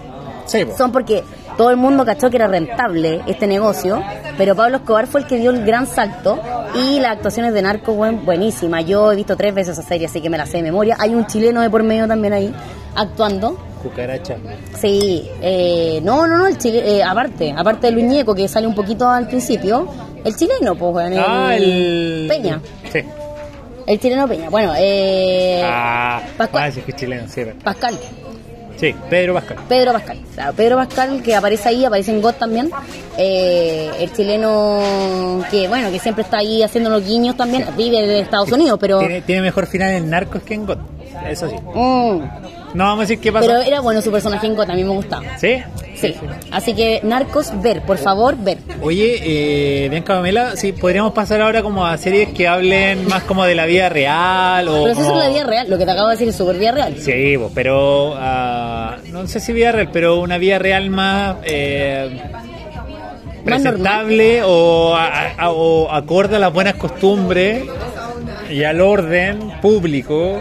[0.46, 0.76] Sí, po.
[0.76, 1.22] son porque
[1.56, 4.02] todo el mundo cachó que era rentable este negocio,
[4.38, 6.40] pero Pablo Escobar fue el que dio el gran salto
[6.74, 8.80] y las actuaciones de narco, buen, buenísima.
[8.80, 10.96] Yo he visto tres veces esa serie, así que me la sé de memoria.
[10.98, 12.54] Hay un chileno de por medio también ahí,
[12.96, 13.58] actuando.
[13.82, 14.36] Cucaracha.
[14.80, 18.74] Sí, eh, no, no, no, el chile, eh, aparte, aparte del Uñeco que sale un
[18.74, 19.88] poquito al principio,
[20.24, 22.26] el chileno, pues, weón, Ah, el.
[22.28, 22.60] Peña,
[22.92, 23.00] Sí.
[23.86, 24.50] el chileno Peña.
[24.50, 26.64] Bueno, eh, Ah, Pascual.
[26.64, 27.42] ah, sí, que chileno, sí.
[27.64, 27.98] Pascal.
[28.76, 29.58] Sí, Pedro Pascal.
[29.68, 30.18] Pedro Pascal.
[30.34, 32.70] Claro, Pedro Pascal que aparece ahí, aparece en God también.
[33.18, 37.66] Eh, el chileno que, bueno, que siempre está ahí haciendo los guiños también.
[37.76, 38.98] Vive en Estados Unidos, pero...
[39.00, 40.78] Tiene, tiene mejor final en Narcos que en God.
[41.28, 41.56] Eso sí.
[41.74, 42.20] Mm,
[42.74, 43.46] No vamos a decir qué pasó.
[43.46, 45.38] pero era bueno su personaje en God, a mí me gustaba.
[45.38, 45.56] ¿Sí?
[45.96, 46.14] Sí.
[46.50, 48.58] Así que, Narcos, ver, por favor, ver.
[48.80, 49.18] Oye,
[49.84, 53.54] eh, Bianca Pamela, sí, podríamos pasar ahora como a series que hablen más como de
[53.54, 54.72] la vida real o...
[54.84, 56.56] Pero eso como- es la vida real, lo que te acabo de decir es súper
[56.58, 56.94] vida real.
[56.98, 62.18] Sí, pero ah, no sé si vida real, pero una vida real más eh,
[63.44, 67.64] presentable o, a- a- o acorde a las buenas costumbres
[68.50, 70.40] y al orden público.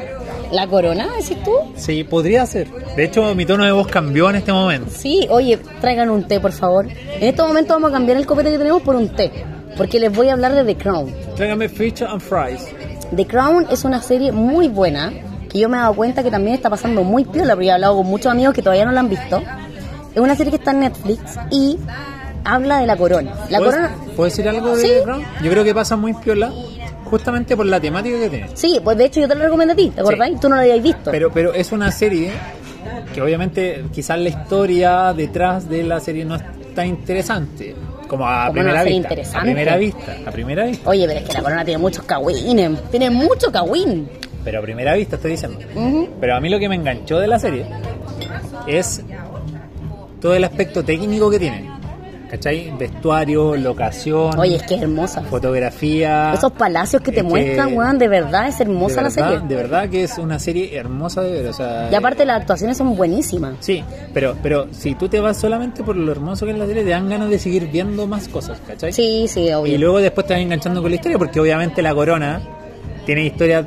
[0.51, 1.51] ¿La corona, decís tú?
[1.75, 2.67] Sí, podría ser.
[2.95, 4.89] De hecho, mi tono de voz cambió en este momento.
[4.95, 6.88] Sí, oye, traigan un té, por favor.
[6.88, 9.31] En este momento vamos a cambiar el copete que tenemos por un té.
[9.77, 11.13] Porque les voy a hablar de The Crown.
[11.35, 12.67] Tráigame fish and fries.
[13.15, 15.13] The Crown es una serie muy buena
[15.49, 17.97] que yo me he dado cuenta que también está pasando muy piola porque he hablado
[17.97, 19.41] con muchos amigos que todavía no la han visto.
[20.13, 21.77] Es una serie que está en Netflix y
[22.43, 23.33] habla de la corona.
[23.49, 24.88] La ¿Puedes- corona, ¿Puedo decir algo de Sí.
[24.89, 25.23] The Crown?
[25.43, 26.51] Yo creo que pasa muy piola
[27.10, 28.50] justamente por la temática que tiene.
[28.54, 30.39] sí, pues de hecho yo te la recomiendo a ti, ¿te acordáis?
[30.39, 31.12] Tú no la habías visto.
[31.12, 32.32] Pero, pero es una serie
[33.13, 36.43] que obviamente quizás la historia detrás de la serie no es
[36.76, 37.76] tan interesante
[38.08, 39.39] como a ¿Cómo no primera ser vista.
[39.39, 40.89] A primera vista, a primera vista.
[40.89, 44.10] Oye, pero es que la corona tiene muchos cagüines, tiene mucho cagüín.
[44.43, 45.60] pero a primera vista estoy diciendo.
[46.19, 47.65] Pero a mí lo que me enganchó de la serie
[48.67, 49.02] es
[50.22, 51.78] todo el aspecto técnico que tiene.
[52.29, 52.71] ¿Cachai?
[52.77, 55.21] Vestuario, locación, Oye, es que es hermosa.
[55.23, 56.31] fotografía.
[56.33, 59.39] Esos palacios que te que- muestran, weón, de verdad es hermosa la serie.
[59.47, 61.47] De verdad que es una serie hermosa de ver.
[61.47, 63.55] O sea, Y aparte las actuaciones son buenísimas.
[63.61, 66.83] Sí, pero, pero si tú te vas solamente por lo hermoso que es la serie,
[66.83, 68.93] te dan ganas de seguir viendo más cosas, ¿cachai?
[68.93, 69.77] Sí, sí, Y obvio.
[69.79, 72.41] luego después te vas enganchando con la historia, porque obviamente la corona
[73.07, 73.65] tiene historia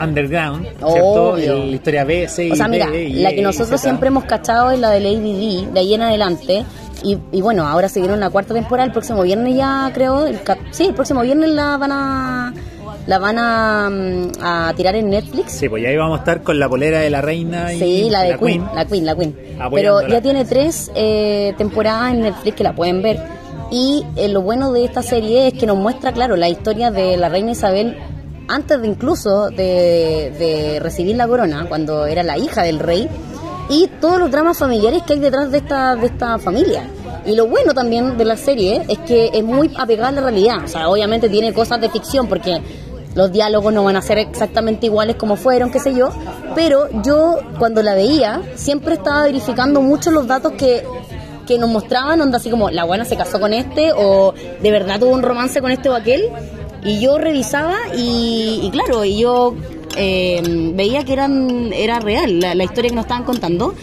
[0.00, 1.36] underground, ¿cierto?
[1.36, 3.80] El- La historia B, C y O sea, mira, y la E, que y nosotros
[3.80, 6.64] siempre hemos cachado es la de Lady D, de ahí en adelante.
[7.04, 10.42] Y, y bueno, ahora se vieron la cuarta temporada, el próximo viernes ya creo, el
[10.42, 12.54] cap- sí, el próximo viernes la van a
[13.06, 15.52] la van a, mm, a tirar en Netflix.
[15.52, 18.08] Sí, pues ya ahí vamos a estar con la polera de la reina y Sí,
[18.10, 19.36] la de Queen, la Queen, la Queen.
[19.74, 23.18] Pero ya tiene tres eh, temporadas en Netflix que la pueden ver.
[23.70, 27.18] Y eh, lo bueno de esta serie es que nos muestra, claro, la historia de
[27.18, 27.98] la reina Isabel
[28.48, 33.08] antes de incluso de, de recibir la corona, cuando era la hija del rey,
[33.68, 36.88] y todos los dramas familiares que hay detrás de esta, de esta familia.
[37.26, 40.64] Y lo bueno también de la serie es que es muy apegada a la realidad.
[40.64, 42.60] O sea, obviamente tiene cosas de ficción porque
[43.14, 46.10] los diálogos no van a ser exactamente iguales como fueron, qué sé yo,
[46.54, 50.84] pero yo cuando la veía siempre estaba verificando mucho los datos que,
[51.46, 54.98] que nos mostraban, onda así como la buena se casó con este o de verdad
[54.98, 56.28] tuvo un romance con este o aquel,
[56.82, 59.54] y yo revisaba y, y claro, y yo
[59.96, 60.42] eh,
[60.74, 63.74] veía que eran era real la, historia que nos estaban contando.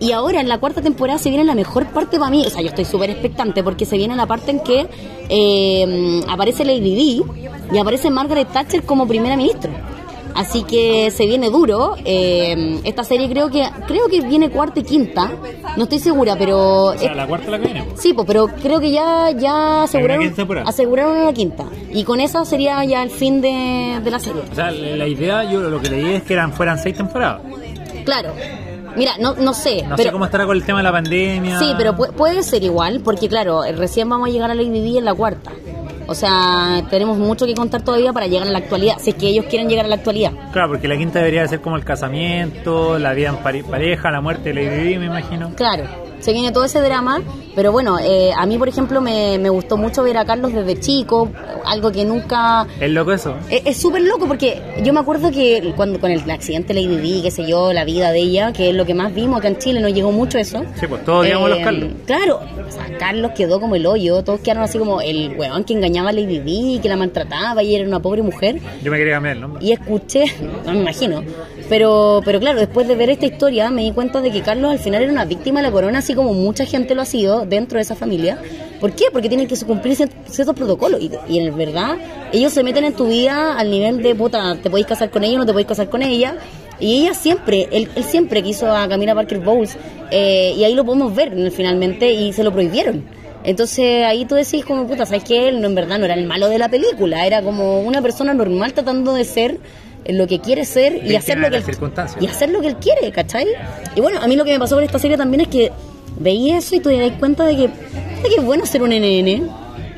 [0.00, 2.42] Y ahora en la cuarta temporada se viene la mejor parte para mí.
[2.46, 4.86] O sea, yo estoy súper expectante porque se viene la parte en que
[5.28, 7.22] eh, aparece Lady Di
[7.70, 9.89] y aparece Margaret Thatcher como primera ministra.
[10.34, 11.94] Así que se viene duro.
[12.04, 15.30] Eh, esta serie creo que creo que viene cuarta y quinta.
[15.76, 17.84] No estoy segura, pero O sea, la cuarta la que viene.
[17.96, 20.32] Sí, pues, pero creo que ya, ya aseguraron,
[20.66, 21.64] aseguraron la quinta.
[21.92, 24.42] Y con esa sería ya el fin de, de la serie.
[24.50, 27.40] O sea, la la idea, yo lo que leí es que eran fueran seis temporadas.
[28.04, 28.32] Claro.
[28.96, 29.82] Mira, no, no sé.
[29.82, 31.58] No pero, sé cómo estará con el tema de la pandemia.
[31.60, 34.98] Sí, pero pu- puede ser igual, porque claro, recién vamos a llegar a Lady Di
[34.98, 35.52] en la cuarta.
[36.10, 39.28] O sea, tenemos mucho que contar todavía para llegar a la actualidad, si es que
[39.28, 40.32] ellos quieren llegar a la actualidad.
[40.52, 44.20] Claro, porque la quinta debería ser como el casamiento, la vida en pare- pareja, la
[44.20, 45.52] muerte de Lady Di, me imagino.
[45.54, 45.84] Claro,
[46.20, 47.22] se viene todo ese drama,
[47.54, 50.78] pero bueno, eh, a mí por ejemplo me, me gustó mucho ver a Carlos desde
[50.78, 51.30] chico,
[51.64, 52.66] algo que nunca...
[52.80, 53.34] Es loco eso.
[53.50, 57.22] Es es súper loco porque yo me acuerdo que cuando con el accidente Lady Di,
[57.22, 59.58] qué sé yo, la vida de ella, que es lo que más vimos acá en
[59.58, 60.62] Chile, nos llegó mucho eso.
[60.78, 61.90] Sí, pues todos odiamos a los Eh, Carlos.
[62.06, 65.72] Claro, o sea, Carlos quedó como el hoyo, todos quedaron así como el weón que
[65.74, 68.60] engañaba a Lady Di, que la maltrataba y era una pobre mujer.
[68.82, 69.64] Yo me quería cambiar el nombre.
[69.64, 70.24] Y escuché,
[70.66, 71.22] no me imagino,
[71.70, 74.78] pero, pero claro, después de ver esta historia me di cuenta de que Carlos al
[74.78, 77.78] final era una víctima de la corona, así como mucha gente lo ha sido dentro
[77.78, 78.38] de esa familia.
[78.80, 79.06] ¿Por qué?
[79.12, 81.96] Porque tienen que cumplir cier- ciertos protocolos y, y en verdad
[82.32, 85.36] ellos se meten en tu vida al nivel de, puta, te podéis casar con ella
[85.36, 86.36] o no te podéis casar con ella.
[86.80, 89.76] Y ella siempre, él, él siempre quiso a Camila Parker Bowles
[90.10, 93.04] eh, y ahí lo podemos ver finalmente y se lo prohibieron.
[93.44, 95.48] Entonces ahí tú decís como puta, ¿sabes qué?
[95.48, 98.34] Él no, en verdad no era el malo de la película, era como una persona
[98.34, 99.58] normal tratando de ser
[100.06, 101.64] lo que quiere ser y hacer lo que él,
[102.20, 103.46] y hacer lo que él quiere, ¿cachai?
[103.94, 105.72] Y bueno, a mí lo que me pasó con esta serie también es que
[106.18, 109.50] veía eso y te das cuenta de que, de que es bueno ser un NN.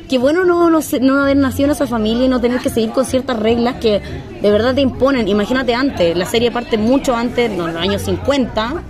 [0.09, 2.91] Qué bueno no, no, no haber nacido en esa familia y no tener que seguir
[2.91, 4.01] con ciertas reglas que
[4.43, 5.27] de verdad te imponen.
[5.29, 8.83] Imagínate antes, la serie parte mucho antes, en los años 50,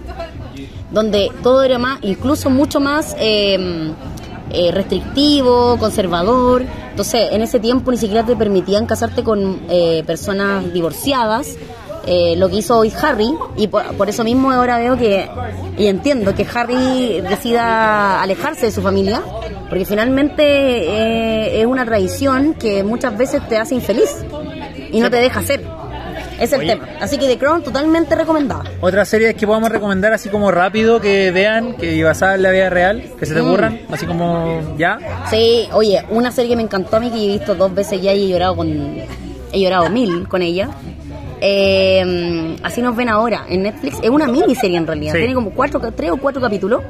[0.91, 3.93] donde todo era más, incluso mucho más eh,
[4.53, 6.65] eh, restrictivo, conservador.
[6.91, 11.57] Entonces, en ese tiempo ni siquiera te permitían casarte con eh, personas divorciadas.
[12.07, 15.29] eh, lo que hizo hoy Harry, y por, por eso mismo ahora veo que,
[15.79, 19.23] y entiendo que Harry decida alejarse de su familia,
[19.69, 24.25] porque finalmente eh, es una tradición que muchas veces te hace infeliz
[24.91, 25.65] y no te deja hacer.
[26.43, 26.69] Es el Oye.
[26.75, 26.89] tema.
[27.01, 28.65] Así que The Crown totalmente recomendada.
[28.81, 32.69] Otra serie que podamos recomendar así como rápido que vean, que basada en la vida
[32.69, 33.47] real, que se te Mm.
[33.47, 34.99] ocurran, así como ya.
[35.31, 38.13] Sí, oye, una serie que me encantó a mí, que he visto dos veces ya
[38.13, 38.69] y he llorado con.
[39.53, 40.69] He llorado mil con ella.
[41.45, 43.99] Eh, así nos ven ahora en Netflix.
[44.03, 45.13] Es una miniserie en realidad.
[45.13, 45.19] Sí.
[45.19, 46.83] Tiene como cuatro, tres o cuatro capítulos.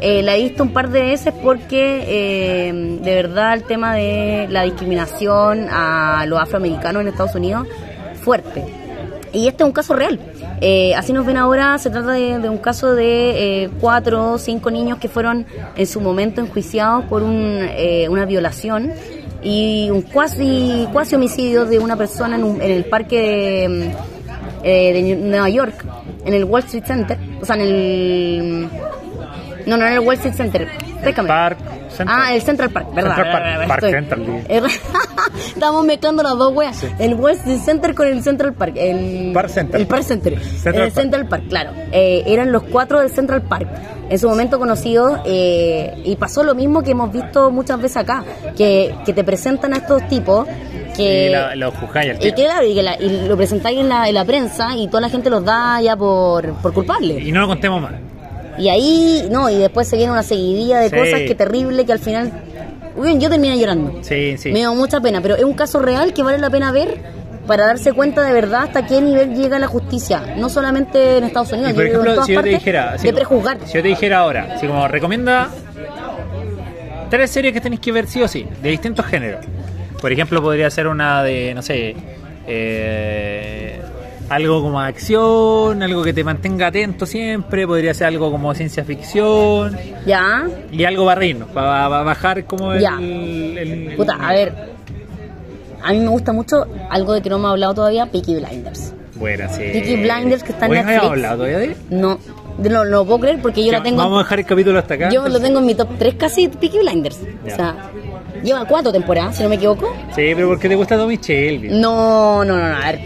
[0.00, 4.46] Eh, la he visto un par de veces porque eh, de verdad el tema de
[4.50, 7.66] la discriminación a los afroamericanos en Estados Unidos
[8.26, 8.64] fuerte.
[9.32, 10.18] Y este es un caso real.
[10.60, 14.70] Eh, así nos ven ahora, se trata de, un caso de eh, cuatro o cinco
[14.70, 18.92] niños que fueron en su momento enjuiciados por un, eh, una violación
[19.42, 23.90] y un cuasi, cuasi homicidio de una persona en, un- en el parque de,
[24.64, 25.84] eh, de Nueva York,
[26.24, 28.68] en el Wall Street Center, o sea, en el
[29.66, 30.68] No, no era el World Trade Center.
[31.02, 31.28] Pécame.
[31.28, 31.58] Park
[31.90, 32.20] Central.
[32.20, 33.14] Ah, el Central Park, ¿verdad?
[33.16, 34.44] Central Park, Park Central,
[35.54, 36.76] Estamos mezclando las dos weas.
[36.76, 36.86] Sí.
[36.98, 38.74] El West Center con el Central Park.
[38.76, 39.80] El Park Center.
[39.80, 40.38] El Park Center.
[40.40, 40.94] Central el Park.
[40.94, 41.70] Central Park, claro.
[41.92, 43.68] Eh, eran los cuatro del Central Park.
[44.08, 45.20] En su momento conocidos.
[45.24, 48.24] eh, y pasó lo mismo que hemos visto muchas veces acá.
[48.56, 50.46] Que, que te presentan a estos tipos.
[50.96, 53.88] Que, y la- los juzgáis al y claro, y, que la- y lo presentáis en
[53.88, 57.20] la, en la prensa y toda la gente los da ya por, por culpable.
[57.20, 57.92] Y no lo contemos más.
[58.58, 60.96] Y ahí, no, y después se viene una seguidilla de Sí.
[60.96, 62.32] cosas que terrible que al final.
[62.96, 63.98] Uy, yo terminé llorando.
[64.02, 64.50] Sí, sí.
[64.52, 66.98] Me dio mucha pena, pero es un caso real que vale la pena ver
[67.46, 70.34] para darse cuenta de verdad hasta qué nivel llega la justicia.
[70.38, 72.42] No solamente en Estados Unidos, Y por yo digo en ejemplo, todas si yo te
[72.42, 73.58] partes, dijera, así de como- prejuzgar.
[73.66, 75.48] si yo te dijera ahora, así como recomienda
[77.10, 79.44] tres series que tenéis que ver sí o sí, de distintos géneros.
[80.00, 81.94] Por ejemplo, podría ser una de, no sé,
[82.46, 83.80] eh,
[84.28, 89.76] algo como acción, algo que te mantenga atento siempre, podría ser algo como ciencia ficción
[90.04, 92.96] Ya, y algo para reírnos, para, para bajar como el, Ya.
[93.00, 94.76] el- el- puta, a ver.
[95.82, 98.92] A mí me gusta mucho algo de que no me ha hablado todavía, Peaky Blinders.
[99.14, 99.62] Buena, sí.
[99.72, 101.10] Peaky Blinders, que está en Oye, ¿no Netflix.
[101.10, 101.76] hablado todavía de?
[101.90, 102.18] No,
[102.58, 103.98] no, lo puedo creer porque yo la tengo.
[103.98, 105.08] Vamos a dejar el capítulo hasta acá.
[105.10, 107.20] Yo lo tengo en mi top 3 casi Peaky Blinders.
[107.46, 107.52] Ya.
[107.52, 107.76] O sea,
[108.42, 109.86] lleva cuatro temporadas, si no me equivoco.
[110.14, 111.68] Sí, pero ¿por qué te gusta Tommy Shelby?
[111.68, 113.00] No, no, no, no, a ver.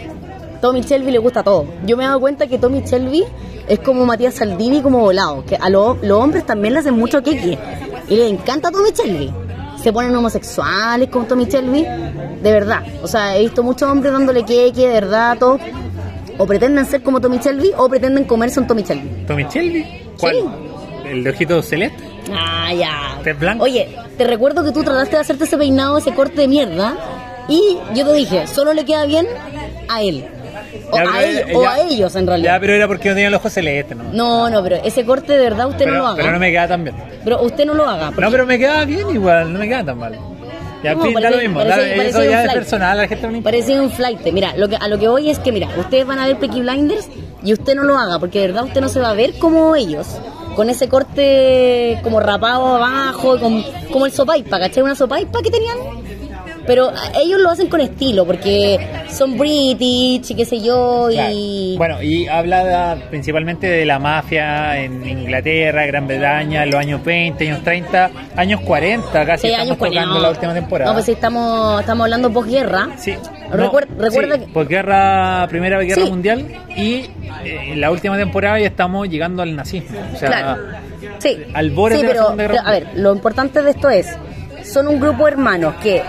[0.61, 1.65] Tommy Shelby le gusta todo.
[1.85, 3.23] Yo me he dado cuenta que Tommy Shelby
[3.67, 5.43] es como Matías Saldini como volado.
[5.45, 7.57] Que a lo- los hombres también le hacen mucho queque.
[8.07, 9.33] Y les encanta Tommy Shelby.
[9.81, 11.81] Se ponen homosexuales con Tommy Shelby.
[11.83, 12.81] De verdad.
[13.01, 15.57] O sea, he visto muchos hombres dándole queque, de verdad, todo.
[16.37, 19.25] O pretenden ser como Tommy Shelby o pretenden comerse un Tommy Shelby.
[19.27, 19.85] ¿Tommy Shelby?
[20.19, 20.35] ¿Cuál?
[20.35, 20.43] Sí.
[21.09, 22.03] ¿El de ojito celeste?
[22.31, 23.19] Ah, ya.
[23.23, 23.63] ¿Tez blanca?
[23.63, 26.95] Oye, te recuerdo que tú trataste de hacerte ese peinado, ese corte de mierda.
[27.49, 29.27] Y yo te dije, solo le queda bien
[29.89, 30.25] a él.
[30.91, 32.53] O, Ya, a, eh, o a ellos, en realidad.
[32.55, 34.03] Ya, pero era porque no tenía los ojos celestes, ¿no?
[34.11, 36.15] No, no, pero ese corte de verdad usted pero, no lo haga.
[36.17, 36.95] pero no me queda tan bien.
[37.23, 38.07] Pero usted no lo haga.
[38.07, 40.17] porque- No, pero me queda bien igual, no me queda tan mal.
[40.83, 41.59] Ya, No, fin, da lo mismo.
[41.59, 43.41] parece- da- parece eso un ya es personal, la gente no.
[43.43, 44.19] Parece un flight.
[44.33, 46.61] Mira, lo que, a lo que voy es que, mira, ustedes van a ver Peaky
[46.61, 47.07] Blinders
[47.43, 49.75] y usted no lo haga, porque de verdad usted no se va a ver como
[49.75, 50.07] ellos,
[50.55, 54.81] con ese corte como rapado abajo, con, como el sopaipa, ¿cachai?
[54.83, 55.77] Una sopaipa que tenían.
[56.71, 56.89] Pero
[57.21, 58.79] ellos lo hacen con estilo, porque
[59.09, 61.29] son british y qué sé yo, Claro.
[61.35, 61.75] y...
[61.77, 67.61] Bueno, y habla principalmente de la mafia en Inglaterra, Gran Bretaña, los años 20, años
[67.61, 70.89] 30, años 40, casi Sí, estamos tocando la última temporada.
[70.89, 72.87] No, pues sí, estamos, estamos hablando posguerra.
[72.97, 73.15] Sí.
[73.51, 76.09] Recuer- No, recuerda sí, que- por guerra, Primera Guerra Sí.
[76.09, 77.09] Mundial y eh,
[77.73, 79.99] en la última temporada ya estamos llegando al nazismo.
[80.13, 80.61] O sea, Claro.
[81.19, 81.37] Sí.
[81.53, 84.07] al borde de la pero, Segunda Guerra pero, a ver, lo importante de esto es,
[84.63, 86.01] son un grupo de hermanos que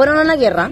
[0.00, 0.70] fueron a la guerra,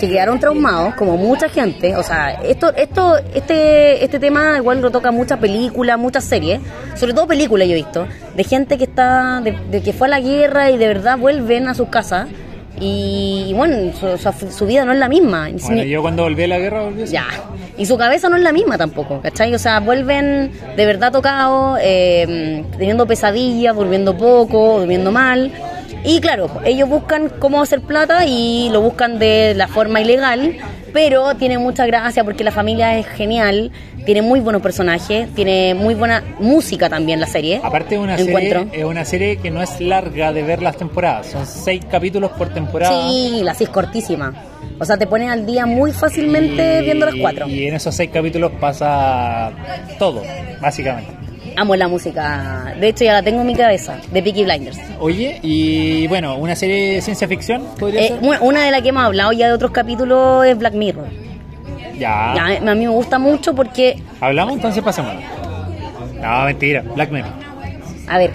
[0.00, 1.94] que quedaron traumados, como mucha gente.
[1.94, 6.58] O sea, esto, esto, este, este tema igual lo toca muchas películas, muchas series,
[6.94, 10.10] sobre todo películas yo he visto, de gente que está, de, de que fue a
[10.10, 12.28] la guerra y de verdad vuelven a sus casas.
[12.80, 15.48] Y, y bueno, su, su- su vida no es la misma.
[15.66, 17.12] Bueno, yo cuando volví a la guerra volví así.
[17.12, 17.26] Ya.
[17.76, 19.54] Y su cabeza no es la misma tampoco, ¿cachai?
[19.54, 25.52] O sea, vuelven de verdad tocados, eh, teniendo pesadillas, durmiendo poco, durmiendo mal.
[26.06, 30.56] Y claro, ellos buscan cómo hacer plata y lo buscan de la forma ilegal,
[30.92, 33.72] pero tiene mucha gracia porque la familia es genial,
[34.04, 37.60] tiene muy buenos personajes, tiene muy buena música también la serie.
[37.62, 38.60] Aparte es una, Encuentro.
[38.60, 42.30] serie, es una serie que no es larga de ver las temporadas, son seis capítulos
[42.38, 43.08] por temporada.
[43.10, 44.32] Sí, la sí es cortísima.
[44.78, 47.48] O sea, te ponen al día muy fácilmente Y- viendo las cuatro.
[47.48, 49.50] Y en esos seis capítulos pasa
[49.98, 50.22] todo,
[50.60, 51.10] básicamente.
[51.58, 52.74] Amo la música.
[52.78, 54.78] De hecho, ya la tengo en mi cabeza, de Peaky Blinders.
[55.00, 58.18] Oye, y bueno, una serie de ciencia ficción podría Eh, ser.
[58.42, 61.06] una- de las que hemos hablado ya de otros capítulos es Black Mirror.
[61.98, 62.34] Ya.
[62.34, 64.54] Ya, a mí me gusta mucho porque, ¿Hablamos?
[64.56, 65.14] Entonces pasemos.
[66.20, 66.82] No, mentira.
[66.94, 67.32] Black Mirror.
[68.08, 68.30] a ver,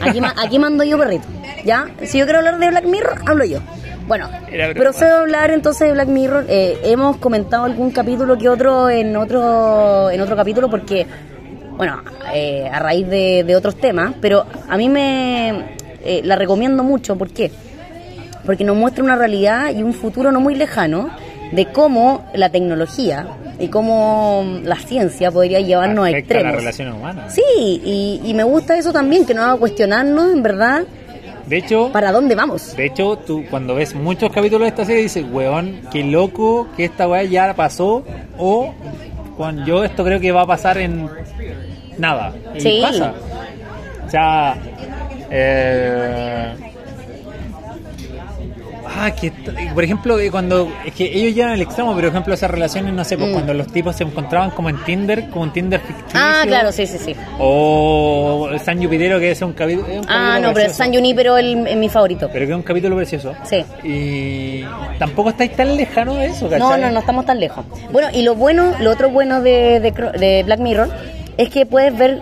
[0.00, 1.24] aquí, ma- aquí mando yo perrito.
[1.64, 1.86] ¿Ya?
[2.02, 3.60] Si yo quiero hablar de Black Mirror, hablo yo.
[4.06, 4.28] Bueno,
[4.74, 6.44] procedo a hablar entonces de Black Mirror.
[6.48, 11.06] Eh, hemos comentado algún capítulo que otro en otro, en otro capítulo porque,
[11.76, 15.50] bueno, eh, a raíz de, de otros temas, pero a mí me
[16.04, 17.16] eh, la recomiendo mucho.
[17.16, 17.50] ¿Por qué?
[18.44, 21.08] porque nos muestra una realidad y un futuro no muy lejano
[21.52, 23.26] de cómo la tecnología
[23.58, 26.56] y cómo la ciencia podría llevarnos a Afecta a las extremos.
[26.60, 27.34] relaciones humanas.
[27.34, 30.82] Sí, y, y me gusta eso también, que nos haga cuestionarnos en verdad
[31.46, 32.76] De hecho, para dónde vamos.
[32.76, 36.84] de hecho, tú cuando ves muchos capítulos de esta serie dices, weón, qué loco que
[36.84, 38.04] esta weá ya pasó
[38.36, 38.74] o
[39.36, 41.08] cuando yo esto creo que va a pasar en
[41.98, 42.32] nada.
[42.54, 42.80] Y Sí.
[42.82, 43.12] pasa.
[44.06, 44.56] O sea,
[45.30, 46.54] eh...
[48.96, 49.32] Ah, que
[49.74, 52.92] por ejemplo, eh, cuando es que ellos llegan al extremo, pero por ejemplo esas relaciones,
[52.94, 53.32] no sé, pues Mm.
[53.32, 56.12] cuando los tipos se encontraban como en Tinder, como en Tinder ficticio.
[56.20, 57.14] Ah, claro, sí, sí, sí.
[57.38, 60.06] O San Jupitero, que es un, capi- es un capítulo.
[60.08, 60.76] Ah, no, pero precioso.
[60.78, 62.28] San Junipero es mi favorito.
[62.32, 63.32] Pero que es un capítulo precioso.
[63.44, 63.64] Sí.
[63.82, 64.64] Y
[64.98, 66.58] tampoco estáis tan lejanos de eso, ¿cachai?
[66.60, 67.64] No, no, no estamos tan lejos.
[67.92, 70.88] Bueno, y lo bueno, lo otro bueno de, de, de Black Mirror
[71.36, 72.20] es que puedes ver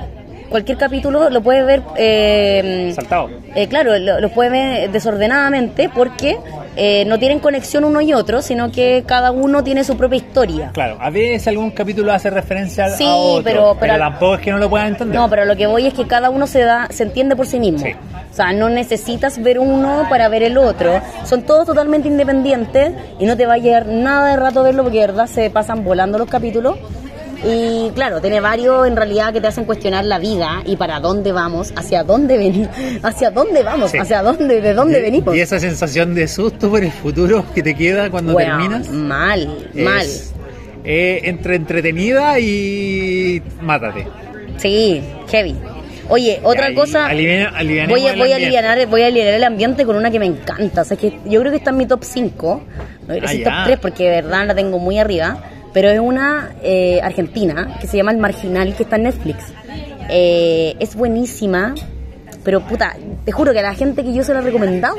[0.48, 3.30] cualquier capítulo, lo puedes ver, eh, Saltado.
[3.54, 6.36] eh, claro, lo, lo puedes ver desordenadamente porque
[6.76, 10.70] eh, no tienen conexión uno y otro, sino que cada uno tiene su propia historia.
[10.72, 14.40] Claro, a veces algún capítulo hace referencia al- Sí, a otro, pero- pero- tampoco es
[14.40, 15.14] que no lo puedan entender.
[15.18, 17.58] No, pero lo que voy es que cada uno se da, se entiende por sí
[17.60, 17.78] mismo.
[17.80, 17.92] Sí.
[18.30, 21.00] O sea, no necesitas ver uno para ver el otro.
[21.24, 25.00] Son todos totalmente independientes y no te va a llevar nada de rato verlo porque
[25.00, 26.76] de verdad se pasan volando los capítulos.
[27.44, 31.32] Y claro, tiene varios en realidad que te hacen cuestionar la vida y para dónde
[31.32, 32.68] vamos, hacia dónde venimos,
[33.02, 33.98] hacia dónde vamos, Sí.
[33.98, 35.34] hacia dónde, de dónde Y- venimos.
[35.36, 38.88] Y esa sensación de susto por el futuro que te queda cuando Bueno, terminas.
[38.90, 40.06] Mal, es, mal.
[40.84, 44.06] eh, entre entretenida y mátate.
[44.58, 45.56] Sí, heavy.
[46.08, 47.08] Oye, otra y cosa.
[47.08, 50.82] voy a, voy a aliviar, voy a aliviar el ambiente con una que me encanta.
[50.82, 52.62] O sea, que yo creo que está en mi top 5.
[53.00, 55.42] No quiero Ah, decir top 3 porque de verdad la tengo muy arriba.
[55.72, 59.44] Pero es una eh, argentina que se llama El Marginal, que está en Netflix.
[60.10, 61.74] Eh, es buenísima.
[62.44, 64.96] Pero puta, te juro que a la gente que yo se la he recomendado,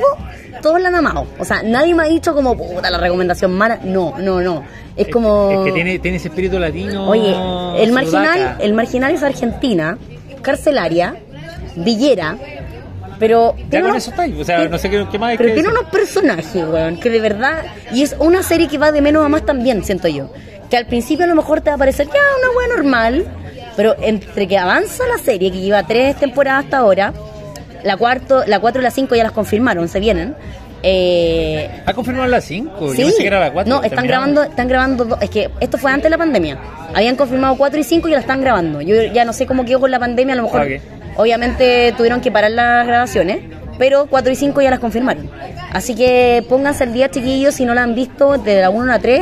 [0.62, 1.28] todos la han amado.
[1.40, 3.80] O sea, nadie me ha dicho como, puta, la recomendación mala.
[3.84, 4.64] No, no, no.
[4.96, 5.52] Es como.
[5.52, 7.06] Es que tiene, tiene ese espíritu latino.
[7.10, 7.36] Oye,
[7.84, 8.58] el marginal, sudaca.
[8.62, 9.98] el marginal es argentina,
[10.42, 11.16] carcelaria,
[11.76, 12.38] villera,
[13.20, 14.26] pero Ya tiene con unos- eso está.
[14.40, 15.80] O sea, no sé qué, qué más pero que tiene decir.
[15.80, 17.64] unos personajes, weón, que de verdad,
[17.94, 20.30] y es una serie que va de menos a más también, siento yo.
[20.74, 23.26] Que al principio a lo mejor te va a parecer ya una weá normal,
[23.78, 27.14] pero entre que avanza la serie, que lleva tres temporadas hasta ahora,
[27.84, 30.36] la cuarto, la cuatro y la cinco ya las confirmaron, se vienen.
[30.82, 32.94] Eh, ¿Ha confirmado las 5?
[32.96, 33.04] Sí.
[33.04, 33.70] Yo que era la 4.
[33.72, 35.06] No, están grabando, están grabando.
[35.06, 36.58] do- Es que esto fue antes de la pandemia.
[36.96, 38.82] Habían confirmado 4 y 5 y ya la están grabando.
[38.82, 40.34] Yo ya no sé cómo quedó con la pandemia.
[40.34, 40.68] A lo mejor,
[41.18, 43.42] obviamente, tuvieron que parar las grabaciones.
[43.78, 45.30] Pero 4 y 5 ya las confirmaron.
[45.72, 48.96] Así que pónganse al día, chiquillos, si no la han visto, de la 1 a
[48.96, 49.22] la 3.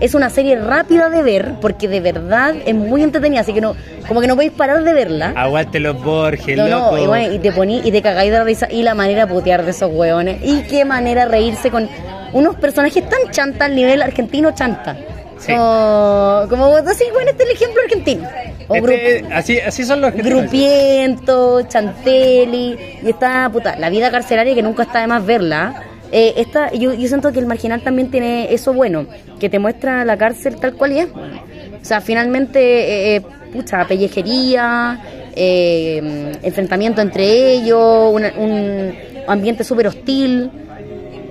[0.00, 3.40] Es una serie rápida de ver, porque de verdad es muy entretenida.
[3.40, 3.74] Así que no,
[4.06, 5.32] como que no podéis parar de verla.
[5.36, 6.96] Aguante los Borges, No, loco.
[6.96, 9.26] no, y, bueno, y te poní y te cagáis de la risa y la manera
[9.26, 10.38] de putear de esos hueones.
[10.44, 11.88] Y qué manera reírse con
[12.32, 14.96] unos personajes tan chanta al nivel argentino chanta.
[15.38, 15.52] Sí.
[15.52, 18.28] Como, como así, bueno, este es el ejemplo argentino.
[18.68, 20.42] O Este, grupo- así, así son los argentinos.
[20.42, 25.82] Grupiento, Chantelli, y esta puta, la vida carcelaria que nunca está de más verla.
[26.10, 29.06] Eh, esta, yo, yo siento que el marginal también tiene eso bueno,
[29.38, 31.08] que te muestra la cárcel tal cual y es.
[31.08, 35.00] O sea, finalmente, eh, eh, pucha, pellejería,
[35.36, 38.94] eh, enfrentamiento entre ellos, una- un
[39.26, 40.50] ambiente súper hostil.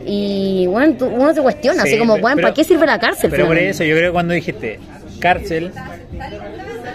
[0.06, 3.30] Y bueno, tú- uno se cuestiona, Sí, así como, bueno, ¿para qué sirve la cárcel?
[3.30, 4.80] Pero por eso, yo creo que cuando dijiste
[5.20, 5.72] cárcel,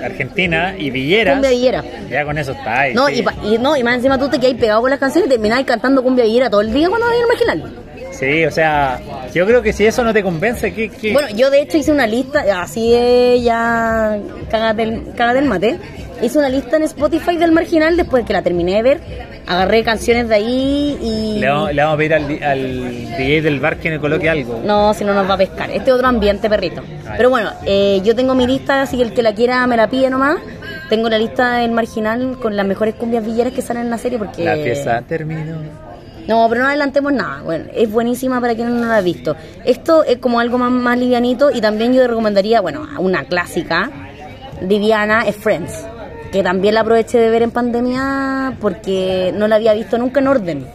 [0.02, 1.34] Argentina y Villeras.
[1.34, 1.84] Cumbia villera.
[2.10, 2.94] Ya con eso está ahí.
[2.94, 3.24] No, sí.
[3.44, 6.02] y, no, y más encima tú te quedas pegado con las canciones y terminás cantando
[6.02, 7.72] cumbia villera todo el día cuando vas al marginal.
[8.12, 9.00] Sí, o sea,
[9.34, 11.12] yo creo que si eso no te convence, ¿qué, qué?
[11.12, 14.18] Bueno, yo de hecho hice una lista, así es ya
[14.50, 15.78] cágate el, cágate el mate.
[16.20, 19.00] Hice una lista en Spotify del marginal después de que la terminé de ver.
[19.44, 21.40] Agarré canciones de ahí y.
[21.40, 24.60] le, vamos, le vamos a pedir al, al DJ del bar que me coloque algo.
[24.64, 25.70] No, si no nos va a pescar.
[25.70, 26.80] Este es otro ambiente, perrito.
[27.04, 27.14] Ay.
[27.16, 29.88] Pero bueno, eh, yo tengo mi lista, así que el que la quiera me la
[29.88, 30.36] pide nomás.
[30.88, 34.18] Tengo la lista del marginal con las mejores cumbias villeras que salen en la serie
[34.18, 34.44] porque.
[34.44, 35.56] La fiesta terminó.
[36.28, 37.42] No, pero no adelantemos nada.
[37.42, 39.34] Bueno, es buenísima para quienes no la ha visto.
[39.64, 43.90] Esto es como algo más, más livianito y también yo recomendaría, bueno, una clásica,
[44.60, 45.72] Viviana, es Friends,
[46.30, 50.28] que también la aproveché de ver en pandemia porque no la había visto nunca en
[50.28, 50.66] orden.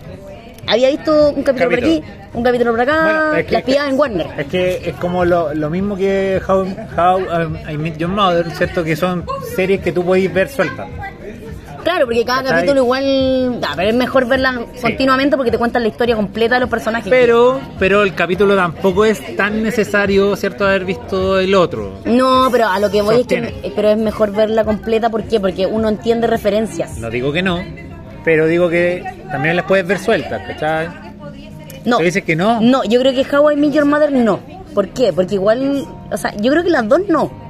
[0.68, 3.90] Había visto un capítulo, por aquí, un capítulo por acá, Bueno, es que- las pillaba
[3.90, 4.28] en Warner.
[4.38, 6.68] Es que es como lo, lo mismo que How,
[6.98, 8.84] How um, I Met Your Mother, ¿cierto?
[8.84, 9.24] Que son
[9.56, 10.88] series que tú podéis ver sueltas.
[11.88, 12.56] Claro, porque cada ¿Cachai?
[12.58, 16.60] capítulo igual, ah, pero es mejor verla continuamente porque te cuentan la historia completa de
[16.60, 17.10] los personajes.
[17.10, 20.66] Pero, pero el capítulo tampoco es tan necesario, ¿cierto?
[20.68, 22.02] Haber visto el otro.
[22.04, 23.48] No, pero a lo que voy Sostiene.
[23.48, 25.40] es que pero es mejor verla completa, ¿por qué?
[25.40, 26.98] Porque uno entiende referencias.
[26.98, 27.64] No digo que no,
[28.26, 30.90] pero digo que también las puedes ver sueltas, ¿cachai?
[31.86, 32.00] No.
[32.00, 32.60] ¿Tú dices que no?
[32.60, 34.42] No, yo creo que How I Met Your Mother no.
[34.74, 35.14] ¿Por qué?
[35.14, 37.47] Porque igual, o sea, yo creo que las dos no.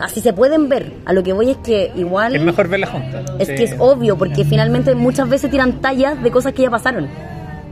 [0.00, 0.92] Así se pueden ver.
[1.04, 3.24] A lo que voy es que igual Es mejor verlas juntas.
[3.38, 3.54] es Sí.
[3.56, 7.08] que es obvio, porque finalmente muchas veces tiran tallas de cosas que ya pasaron.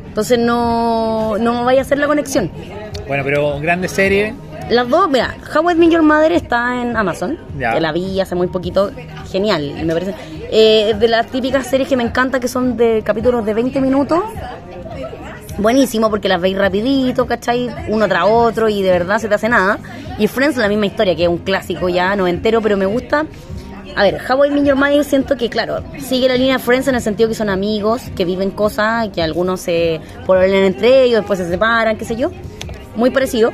[0.08, 2.50] Entonces no, no vaya a hacer la conexión.
[3.06, 4.34] Bueno, pero grande serie.
[4.70, 7.38] Las dos, mira, How I Met Your Mother está en Amazon.
[7.56, 7.74] Ya.
[7.74, 8.90] Que la vi hace muy poquito.
[9.30, 10.14] Genial, me parece.
[10.50, 14.18] Eh, de las típicas series que me encanta, que son de capítulos de 20 minutos.
[15.58, 17.68] Buenísimo porque las veis rapidito, ¿cachai?
[17.88, 19.78] Uno tras otro y de verdad se te hace nada.
[20.18, 23.26] Y Friends la misma historia, que es un clásico ya no entero, pero me gusta.
[23.94, 26.96] A ver, How I Met Your Mother siento que, claro, sigue la línea Friends en
[26.96, 31.38] el sentido que son amigos, que viven cosas, que algunos se ponen entre ellos, después
[31.38, 32.30] se separan, qué sé yo.
[32.94, 33.52] Muy parecido,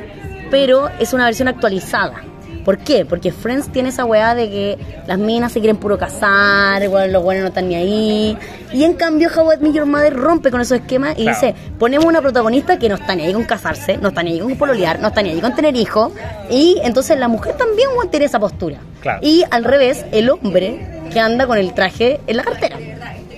[0.50, 2.31] pero es una versión actualizada.
[2.64, 3.04] ¿Por qué?
[3.04, 7.22] Porque Friends tiene esa weá de que las minas se quieren puro casar, igual los
[7.22, 8.38] buenos no están ni ahí.
[8.72, 11.38] Y en cambio, How I Met Your Mother rompe con esos esquemas y Claro.
[11.40, 14.40] dice: ponemos una protagonista que no está ni ahí con casarse, no está ni ahí
[14.40, 16.12] con pololear, no está ni ahí con tener hijos.
[16.50, 18.78] Y entonces la mujer también tiene esa postura.
[19.00, 19.20] Claro.
[19.22, 22.76] Y al revés, el hombre que anda con el traje en la cartera.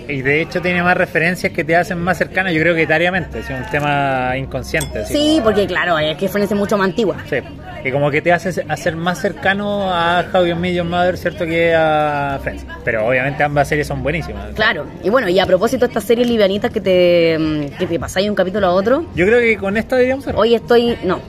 [0.09, 3.39] Y de hecho tiene más referencias que te hacen más cercana, yo creo que etariamente,
[3.41, 5.01] es un tema inconsciente.
[5.01, 7.17] así Sí, porque claro, es que es mucho más antigua.
[7.29, 7.37] Sí,
[7.83, 11.45] que como que te hace hacer más cercano a How You Met Your Mother, ¿cierto?
[11.47, 12.67] Que a Friends.
[12.85, 14.55] Pero obviamente ambas series son buenísimas.
[14.55, 17.99] Claro, y bueno, y a propósito de estas series livianitas que te, mm, que te
[17.99, 20.41] pasáis de un capítulo a otro, Yo creo que con esta deberíamos cerrar.
[20.41, 20.97] hoy estoy.
[21.05, 21.21] No,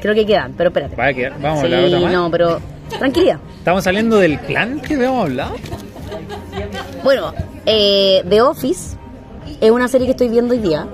[0.00, 0.96] creo que quedan, pero espérate.
[0.96, 2.12] Va a quedar, vamos a hablar otra más.
[2.12, 2.60] no, pero
[2.98, 3.38] tranquilidad.
[3.58, 5.54] Estamos saliendo del plan que habíamos hablado.
[7.02, 7.34] Bueno,
[7.66, 8.96] eh, The Office
[9.60, 10.86] es una serie que estoy viendo hoy día.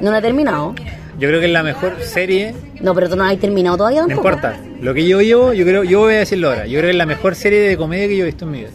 [0.00, 0.74] No la he terminado.
[1.18, 4.02] Yo creo que es la mejor serie, No, pero tú no la has terminado todavía
[4.06, 4.56] no importa.
[4.80, 6.66] Lo que yo llevo, yo creo, yo voy a decirlo ahora.
[6.66, 8.58] Yo creo que es la mejor serie de comedia que yo he visto en mi
[8.60, 8.70] vida.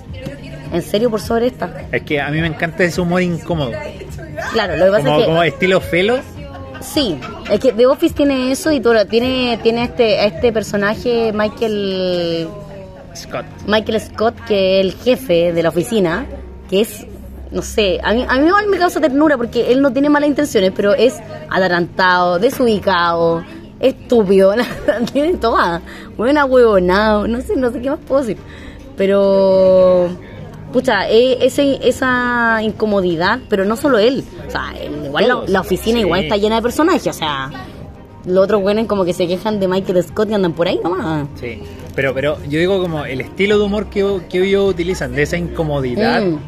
[0.74, 1.84] ¿En serio por sobre esta?
[1.92, 3.72] Es que a mí me encanta ese humor incómodo.
[4.52, 5.26] Claro, lo que pasa Como, es que.
[5.30, 6.20] como estilo Felo.
[6.82, 7.18] Sí,
[7.50, 12.50] es que The Office tiene eso y todo, tiene, tiene este, este personaje, Michael
[13.16, 13.46] Scott.
[13.68, 16.26] Michael Scott, que es el jefe de la oficina,
[16.70, 17.06] que es,
[17.52, 20.30] no sé, a mí, a mí igual me causa ternura porque él no tiene malas
[20.30, 23.44] intenciones, pero es atarantado, desubicado,
[23.80, 24.54] estúpido,
[25.14, 25.82] tiene toda,
[26.18, 28.38] buena huevonado, no sé, no sé qué más puedo decir.
[28.96, 30.10] Pero,
[30.72, 34.74] pucha, eh, ese, esa incomodidad, pero no solo él, o sea,
[35.06, 36.02] igual la, la oficina sí.
[36.02, 37.52] igual está llena de personajes, o sea,
[38.26, 41.28] los otros buenos como que se quejan de Michael Scott y andan por ahí nomás.
[41.36, 41.62] Sí,
[41.96, 45.38] pero, pero yo digo como el estilo de humor que, que ellos utilizan, de esa
[45.38, 46.22] incomodidad.
[46.22, 46.40] Mm.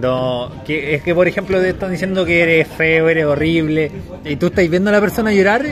[0.00, 3.92] No, que es que por ejemplo te están diciendo que eres feo, eres horrible,
[4.24, 5.64] y tú estás viendo a la persona llorar,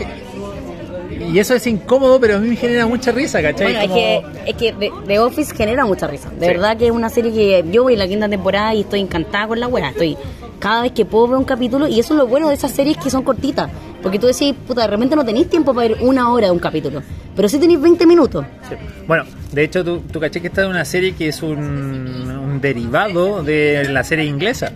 [1.33, 3.73] y eso es incómodo, pero a mí me genera mucha risa, ¿cachai?
[3.73, 6.29] Bueno, es que, es que The, Office genera mucha risa.
[6.31, 6.53] De Sí.
[6.53, 9.47] verdad que es una serie que yo voy en la quinta temporada y estoy encantada
[9.49, 9.91] con la wea.
[9.91, 10.17] Estoy
[10.59, 12.97] cada vez que puedo ver un capítulo y eso es lo bueno de esas series
[12.97, 13.71] que son cortitas.
[14.03, 16.59] Porque tú decís, puta, de repente no tenéis tiempo para ver una hora de un
[16.59, 17.03] capítulo.
[17.37, 18.45] Pero sí tenéis 20 minutos.
[18.69, 18.75] Sí.
[19.07, 22.61] Bueno, de hecho, tú, tú caché que esta es una serie que es un, un
[22.61, 24.73] derivado de la serie inglesa,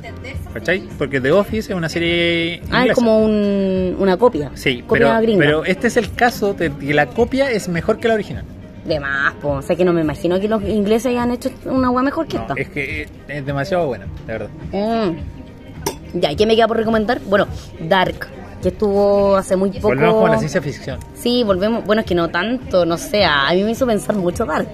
[0.55, 0.83] ¿cachai?
[0.97, 2.77] Porque The Office es una serie inglesa.
[2.79, 4.51] Ah, es como un, una copia.
[4.55, 5.39] Sí, copia pero, gringa.
[5.45, 8.45] pero este es el caso de que la copia es mejor que la original.
[8.87, 9.51] De más, po.
[9.55, 12.37] O sea que no me imagino que los ingleses hayan hecho una wea mejor que
[12.37, 12.55] No, esta.
[12.57, 14.49] es que es, es demasiado buena, de verdad.
[14.73, 16.21] Mm.
[16.21, 17.21] Ya, ¿y qué me queda por recomendar?
[17.27, 17.47] Bueno,
[17.81, 18.29] Dark,
[18.63, 19.89] que estuvo hace muy poco.
[19.89, 20.99] Volvemos con la ciencia ficción.
[21.15, 21.85] Sí, volvemos.
[21.85, 23.25] Bueno, es que no tanto, no sé.
[23.25, 24.69] A mí me hizo pensar mucho Dark.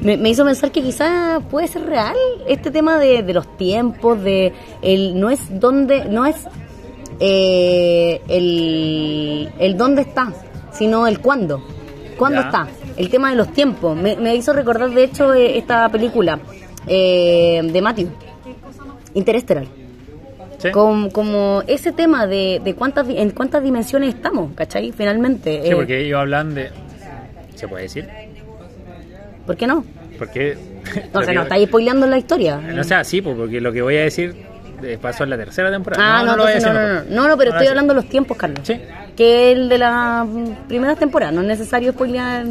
[0.00, 2.16] Me, me hizo pensar que quizás puede ser real
[2.46, 6.36] este tema de, de los tiempos, de el no es dónde, no es
[7.20, 10.32] eh, el, el dónde está,
[10.72, 11.62] sino el cuándo.
[12.18, 12.46] ¿Cuándo Ya.
[12.46, 12.68] está?
[12.96, 13.96] El tema de los tiempos.
[13.96, 16.38] Me, me hizo recordar, de hecho, eh, esta película
[16.86, 18.08] eh, de Matthew,
[19.14, 19.66] Interestelar.
[20.64, 20.70] ¿Sí?
[20.70, 24.92] Como, como ese tema de, de cuántas en cuántas dimensiones estamos, ¿cachai?
[24.92, 25.60] Finalmente.
[25.62, 26.70] Sí, eh, porque ellos hablan de...
[27.54, 28.08] ¿Se puede decir?
[29.46, 29.84] ¿Por qué no?
[30.18, 30.56] Porque...
[31.14, 32.58] No, o sea, no estáis spoileando la historia.
[32.58, 34.34] No sea así, pues, porque lo que voy a decir
[34.82, 36.20] eh, pasó en la tercera temporada.
[36.20, 37.06] Ah, no, decir no, no, mejor.
[37.08, 38.60] no, no, no, pero estoy hablando de los tiempos, Carlos.
[38.64, 38.80] Sí.
[39.16, 40.26] Que el de las
[40.68, 42.44] primeras temporadas, no es necesario spoilear.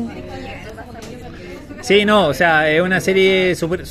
[1.81, 3.83] Sí, no, o sea, es una serie súper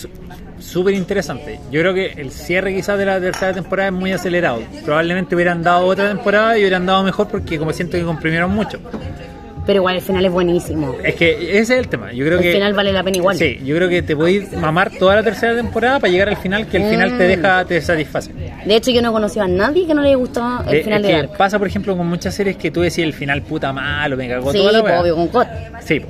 [0.63, 1.59] súper interesante.
[1.71, 4.61] Yo creo que el cierre quizás de la tercera temporada es muy acelerado.
[4.85, 8.79] Probablemente hubieran dado otra temporada y hubieran dado mejor porque como siento que comprimieron mucho.
[9.65, 10.97] Pero igual el final es buenísimo.
[11.05, 12.13] Es que ese es el tema.
[12.13, 13.37] Yo creo El que final vale la pena igual.
[13.37, 16.67] Sí, yo creo que te podéis mamar toda la tercera temporada para llegar al final
[16.67, 17.29] que el final te Mm.
[17.29, 18.33] deja te satisface.
[18.67, 21.07] De hecho, yo no conocía a nadie que no le haya gustado el final es
[21.07, 21.37] de que Dark.
[21.39, 24.51] pasa por ejemplo con muchas series que tú decís el final puta malo, me cagó
[24.51, 25.47] Sí, toda la pues, obvio, con Cot.
[25.85, 26.03] Sí,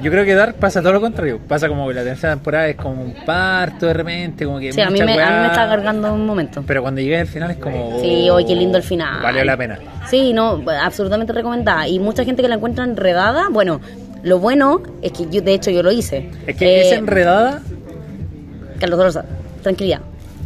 [0.00, 1.38] yo creo que Dark pasa todo lo contrario.
[1.46, 4.80] Pasa como que la tercera temporada es como un parto de repente, como que Sí,
[4.80, 6.62] a mí, me, a mí me está cargando un momento.
[6.66, 8.00] Pero cuando llegué al final es como.
[8.00, 9.22] Sí, hoy qué lindo el final.
[9.22, 9.78] Valió la pena.
[10.08, 11.88] Sí, no, absolutamente recomendada.
[11.88, 13.80] Y mucha gente que la encuentra enredada, bueno,
[14.22, 16.30] lo bueno es que yo, de hecho, yo lo hice.
[16.46, 17.60] Es que Eh, es enredada.
[18.80, 19.24] Carlos Rosa,
[19.62, 20.00] tranquilidad.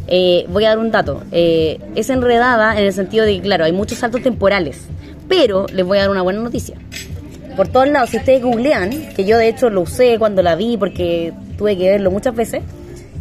[0.09, 1.23] Eh, voy a dar un dato.
[1.33, 4.87] Eh, es enredada en el sentido de que, claro, hay muchos saltos temporales.
[5.29, 6.77] Pero les voy a dar una buena noticia.
[7.57, 10.77] Por todos lados, si ustedes googlean, que yo de hecho lo usé cuando la vi
[10.77, 12.63] porque tuve que verlo muchas veces,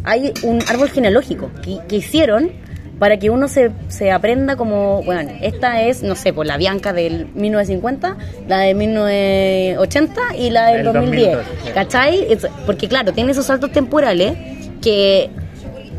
[0.04, 2.50] hay un árbol genealógico que, que hicieron
[2.98, 6.92] para que uno se, se aprenda como, bueno, esta es, no sé, pues la Bianca
[6.92, 8.16] del 1950,
[8.48, 11.36] la de 1980 y la del Del 2010.
[11.36, 12.38] 2002, ¿Cachai?
[12.64, 14.36] Porque claro, tiene esos saltos temporales
[14.80, 15.30] que,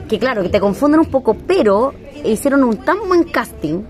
[0.08, 3.84] que claro, que te confunden un poco, pero hicieron un tan buen casting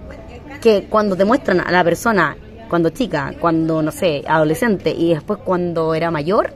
[0.62, 2.36] que cuando te muestran a la persona
[2.70, 6.54] cuando chica, cuando, no sé, adolescente y después cuando era mayor,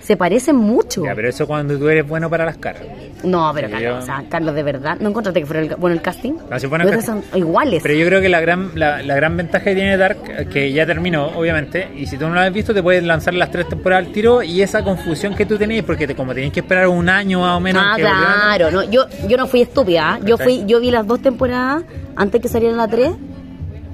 [0.00, 1.04] se parecen mucho.
[1.04, 2.82] Ya, pero eso cuando tú eres bueno para las caras.
[3.24, 5.74] No, pero Sí, Carlos, yo- o sea, Carlos, de verdad, ¿no encontraste que fuera el,
[5.76, 6.34] bueno el casting?
[6.34, 7.00] No, casting.
[7.00, 7.82] son iguales.
[7.82, 10.86] Pero yo creo que la gran, la, la gran ventaja que tiene Dark, que ya
[10.86, 14.06] terminó, obviamente, y si tú no lo has visto, te puedes lanzar las tres temporadas
[14.06, 17.08] al tiro y esa confusión que tú tenías, porque te, como tenías que esperar un
[17.08, 17.82] año más o menos.
[17.84, 20.24] Ah, que claro, no, yo, yo no fui estúpida, ¿eh?
[20.26, 21.82] yo fui, yo vi las dos temporadas
[22.14, 23.10] antes que saliera la 3,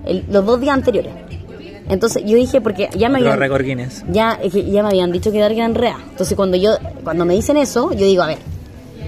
[0.04, 1.12] el- los dos días anteriores.
[1.93, 3.38] Entonces yo dije, porque ya me Otro habían,
[4.11, 5.99] ya, ya me habían dicho que Dark era en rea.
[6.11, 6.70] Entonces cuando yo,
[7.05, 8.38] cuando me dicen eso, yo digo, a ver,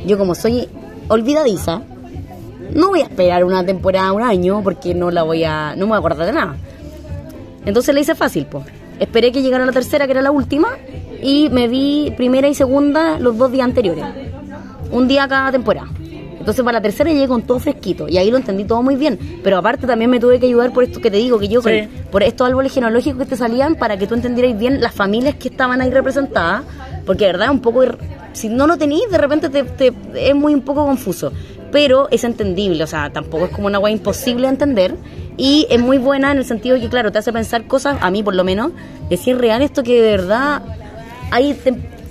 [0.06, 0.68] yo como soy
[1.08, 1.80] olvidadiza,
[2.74, 5.92] no voy a esperar una temporada, un año, porque no la voy a, no me
[5.92, 6.56] voy a acordar de nada.
[7.64, 8.66] Entonces le hice fácil, pues.
[9.00, 10.68] Esperé que llegara la tercera, que era la última,
[11.22, 14.04] y me vi primera y segunda los dos días anteriores.
[14.90, 15.88] Un día cada temporada.
[16.44, 19.18] Entonces para la tercera llegué con todo fresquito y ahí lo entendí todo muy bien.
[19.42, 21.68] Pero aparte también me tuve que ayudar por esto que te digo, que yo Sí.
[21.70, 25.36] con- por estos árboles genealógicos que te salían para que tú entendieras bien las familias
[25.36, 26.64] que estaban ahí representadas.
[27.06, 27.82] Porque de verdad un poco,
[28.34, 31.32] si no lo tenéis, de repente te, te- es muy un poco confuso.
[31.72, 34.94] Pero es entendible, o sea, tampoco es como una agua imposible de entender.
[35.38, 38.10] Y es muy buena en el sentido de que, claro, te hace pensar cosas, a
[38.10, 38.70] mí por lo menos,
[39.08, 40.60] de si es real esto que de verdad
[41.30, 41.50] hay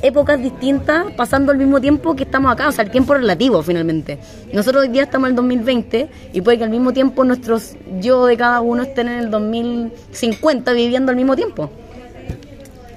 [0.04, 4.20] épocas distintas pasando al mismo tiempo que estamos acá, o sea, el tiempo relativo finalmente.
[4.52, 8.26] Nosotros hoy día estamos en el 2020 y puede que al mismo tiempo nuestros yo
[8.26, 11.72] de cada uno estén en el 2050 viviendo al mismo tiempo.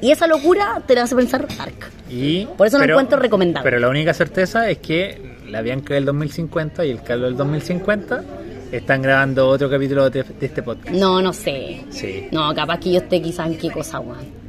[0.03, 1.91] Y esa locura te la hace pensar Dark.
[2.11, 3.65] Y, Por eso lo encuentro recomendable.
[3.65, 8.25] Pero la única certeza es que la Bianca del 2050 y el Carlos del 2050
[8.73, 10.91] están grabando otro capítulo de, de este podcast.
[10.91, 11.85] No, no sé.
[11.91, 12.27] Sí.
[12.33, 14.46] No, capaz que yo esté quizás en qué cosa, weón.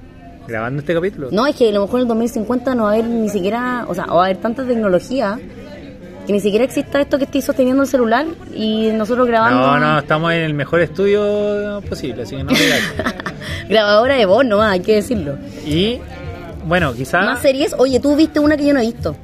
[0.47, 1.29] Grabando este capítulo.
[1.31, 3.85] No, es que a lo mejor en el 2050 no va a haber ni siquiera,
[3.87, 5.39] o sea, va a haber tanta tecnología
[6.25, 9.59] que ni siquiera exista esto que estoy sosteniendo el celular y nosotros grabando.
[9.59, 12.51] No, no, estamos en el mejor estudio posible, así que no.
[13.69, 15.37] Grabadora de voz nomás, hay que decirlo.
[15.65, 15.99] Y
[16.65, 19.15] bueno, quizás Más series, oye, tú viste una que yo no he visto.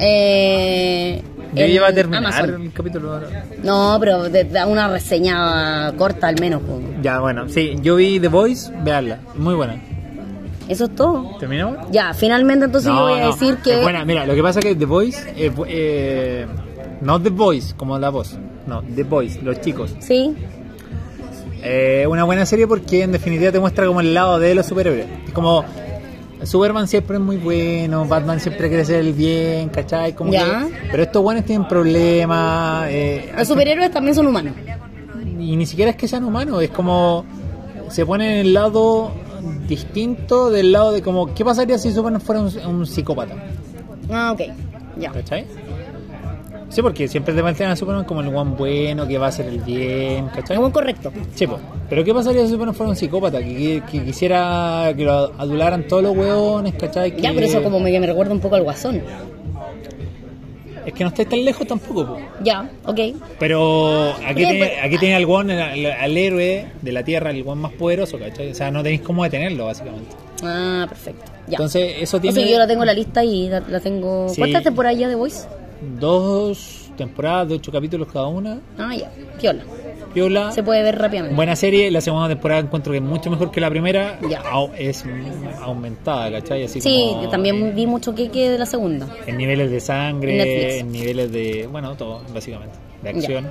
[0.00, 1.22] Eh,
[1.54, 2.62] yo iba a terminar Amazon.
[2.62, 3.20] el capítulo.
[3.62, 6.62] No, pero da una reseña corta al menos.
[7.00, 9.80] Ya, bueno, sí, yo vi The Voice, veanla, muy buena.
[10.68, 11.36] Eso es todo.
[11.38, 11.78] ¿Terminamos?
[11.90, 13.76] Ya, finalmente entonces yo voy a no, decir que...
[13.76, 16.46] Es buena, mira, lo que pasa es que The Voice, bu- eh,
[17.00, 19.94] no The Voice como la voz, no, The Voice, los chicos.
[20.00, 20.34] Sí,
[21.62, 25.06] Eh, una buena serie porque en definitiva te muestra como el lado de los superhéroes.
[25.26, 25.64] Es como
[26.44, 30.12] Superman siempre es muy bueno, Batman siempre quiere ser el bien, ¿cachai?
[30.14, 30.44] Como Ya.
[30.68, 32.86] que- pero estos buenos tienen problemas.
[32.90, 34.54] eh, los superhéroes también son humanos.
[35.40, 37.24] y ni siquiera es que sean humanos, es como
[37.90, 39.10] se pone en el lado
[39.68, 43.34] distinto del lado de como, ¿qué pasaría si Superman fuera un, un psicópata?
[44.10, 44.40] Ah, ok,
[44.98, 45.10] ya.
[45.12, 45.44] ¿Cachai?
[46.70, 49.46] Sí, porque siempre te plantean a Superman como el guan bueno, que va a hacer
[49.46, 50.56] el bien, ¿cachai?
[50.56, 51.10] Como correcto.
[51.34, 51.46] Sí,
[51.88, 53.38] pero ¿qué pasaría si Superman fuera un psicópata?
[53.38, 57.12] Que, que- que quisiera que lo adularan todos los hueones, ¿cachai?
[57.16, 59.00] Que- Ya, pero eso como me, me recuerda un poco al guasón.
[60.88, 62.16] Es que no estáis tan lejos tampoco, po.
[62.42, 62.98] Ya, ok.
[63.38, 67.58] Pero aquí pero- aquí tiene al, guan, al, al héroe de la Tierra, el guan
[67.58, 68.50] más poderoso, ¿cachai?
[68.50, 70.10] O sea, no tenéis cómo detenerlo, básicamente.
[70.42, 71.30] Ah, perfecto.
[71.46, 71.52] Ya.
[71.56, 74.28] Entonces, eso tiene Entonces yo la tengo en la lista y la, la tengo...
[74.30, 74.40] Sí.
[74.40, 75.46] ¿Cuántas temporadas ya de Voice?
[76.00, 78.58] dos temporadas de ocho capítulos cada una.
[78.78, 79.10] Ah, ya.
[79.40, 79.62] Piola.
[80.18, 80.52] Piola.
[80.52, 81.36] Se puede ver rápidamente.
[81.36, 84.18] Buena serie, la segunda temporada encuentro que es mucho mejor que la primera.
[84.28, 84.42] Ya.
[84.76, 85.04] Es
[85.62, 86.64] aumentada, ¿cachai?
[86.64, 89.06] Así sí, como yo también vi mucho queque de la segunda.
[89.26, 90.74] en niveles de sangre, Netflix.
[90.80, 93.48] en niveles de, bueno, todo, básicamente, de acción.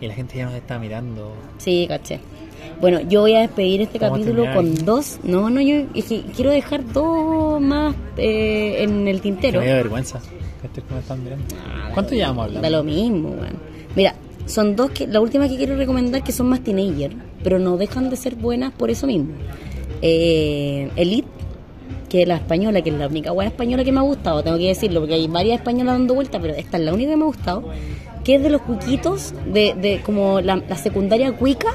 [0.00, 1.34] Y la gente ya nos está mirando.
[1.58, 2.20] Sí, caché.
[2.80, 5.18] Bueno, yo voy a despedir este capítulo con dos.
[5.22, 9.60] No, no, yo es que quiero dejar dos más eh, en el Que tintero.
[9.60, 10.20] me da vergüenza.
[10.60, 11.44] que estés que me están mirando.
[11.94, 12.62] ¿Cuánto llevamos hablando?
[12.68, 13.56] Da lo mismo, weón.
[13.96, 14.14] Mira,
[14.48, 15.06] son dos que.
[15.06, 17.12] La última que quiero recomendar que son más teenager,
[17.44, 19.34] pero no dejan de ser buenas por eso mismo.
[20.02, 21.28] Eh, Elite,
[22.08, 24.58] que es la española, que es la única buena española que me ha gustado, tengo
[24.58, 27.24] que decirlo, porque hay varias españolas dando vueltas, pero esta es la única que me
[27.24, 27.64] ha gustado.
[28.24, 31.68] Que es de los cuiquitos, de, de como la, la secundaria cuica,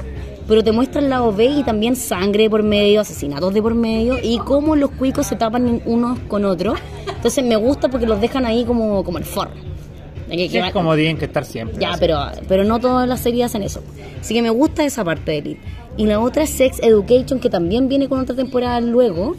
[0.46, 4.18] pero te muestra el lado B y también sangre por medio, asesinatos de por medio,
[4.22, 6.78] y cómo los cuicos se tapan unos con otros.
[7.08, 9.73] Entonces me gusta porque los dejan ahí como, como el forro.
[10.36, 11.78] Que- Sí, es como tienen que estar siempre.
[11.80, 12.00] ya, así.
[12.00, 12.18] pero,
[12.48, 13.82] pero no todas las series hacen eso.
[14.20, 15.60] Así que me gusta esa parte de Elite.
[15.96, 19.36] Y la otra es Sex Education, que también viene con otra temporada luego.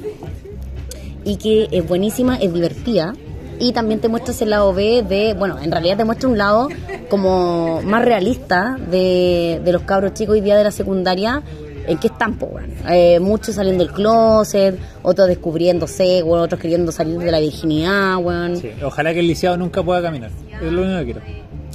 [1.23, 3.13] Y que es buenísima, es divertida.
[3.57, 6.67] y también te muestra ese lado B de, bueno, en realidad te muestra un lado
[7.09, 11.41] como más realista de, de los cabros chicos hoy día de la secundaria
[11.87, 12.71] en qué están, pues, weón.
[12.89, 18.17] Eh, muchos saliendo del closet, otros descubriéndose, weón, otros queriendo salir de la virginidad.
[18.59, 20.31] Sí, Ojalá que el lisiado nunca pueda caminar.
[20.61, 21.21] Es lo único que quiero.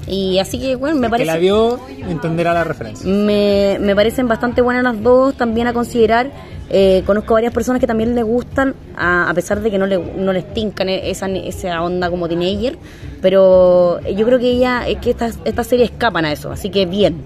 [0.07, 1.39] Y así que, bueno, me El que la parece...
[1.39, 3.09] vio entenderá la referencia.
[3.09, 6.31] Me, me parecen bastante buenas las dos, también a considerar.
[6.73, 9.99] Eh, conozco varias personas que también les gustan, a, a pesar de que no, le,
[9.99, 12.79] no les tincan esa, esa onda como teenager,
[13.21, 16.87] pero yo creo que ella, es que estas esta series escapan a eso, así que
[16.87, 17.25] bien.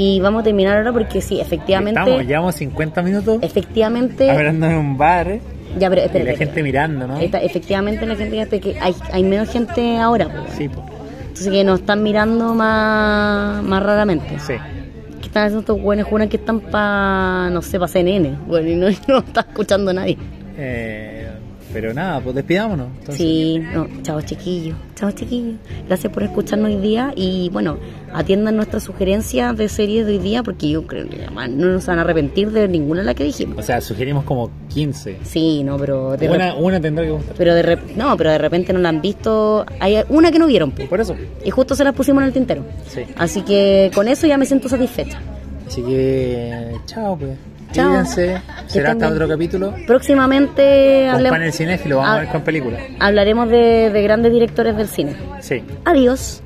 [0.00, 4.74] Y vamos a terminar ahora porque sí, efectivamente, Estamos, llevamos 50 minutos efectivamente, hablando en
[4.76, 5.40] un bar ¿eh?
[5.78, 7.18] ya, pero y espérate, la gente mirando, ¿no?
[7.18, 10.84] Esta- efectivamente la gente que que hay, hay menos gente ahora, pues, Sí, po.
[11.20, 14.38] entonces que nos están mirando más, más raramente.
[14.38, 14.54] sí.
[15.20, 18.76] que están haciendo estos buenos juran que están para, no sé, para CNN, bueno, y
[18.76, 20.16] no, no está escuchando nadie.
[20.56, 21.27] Eh,
[21.72, 22.88] pero nada, pues despidámonos.
[23.00, 23.16] entonces.
[23.16, 25.56] Sí, no, chao chiquillos, chao chiquillos.
[25.86, 27.78] Gracias por escucharnos hoy día y bueno,
[28.12, 31.86] atiendan nuestras sugerencias de series de hoy día porque yo creo que además no nos
[31.86, 33.58] van a arrepentir de ninguna de las que dijimos.
[33.58, 35.18] O sea, sugerimos como 15.
[35.24, 37.34] Sí, no, pero de Una, una tendrá que gustar.
[37.36, 39.64] pero de rep- no, pero de repente no la han visto.
[39.80, 41.16] Hay una que no vieron, po, Por eso.
[41.44, 42.64] y justo se las pusimos en el tintero.
[42.88, 43.00] Sí.
[43.16, 45.20] Así que con eso ya me siento satisfecha.
[45.66, 47.32] Así que, chao, pues.
[47.72, 47.88] Chao.
[47.88, 48.40] Cuídense.
[48.66, 49.74] Será hasta otro capítulo.
[49.86, 52.16] Próximamente Con hablemos- panel cinéfilo, vamos Ah.
[52.16, 52.80] a ver con películas.
[52.98, 55.16] hablaremos de, de grandes directores del cine.
[55.40, 55.62] Sí.
[55.84, 56.42] Adiós.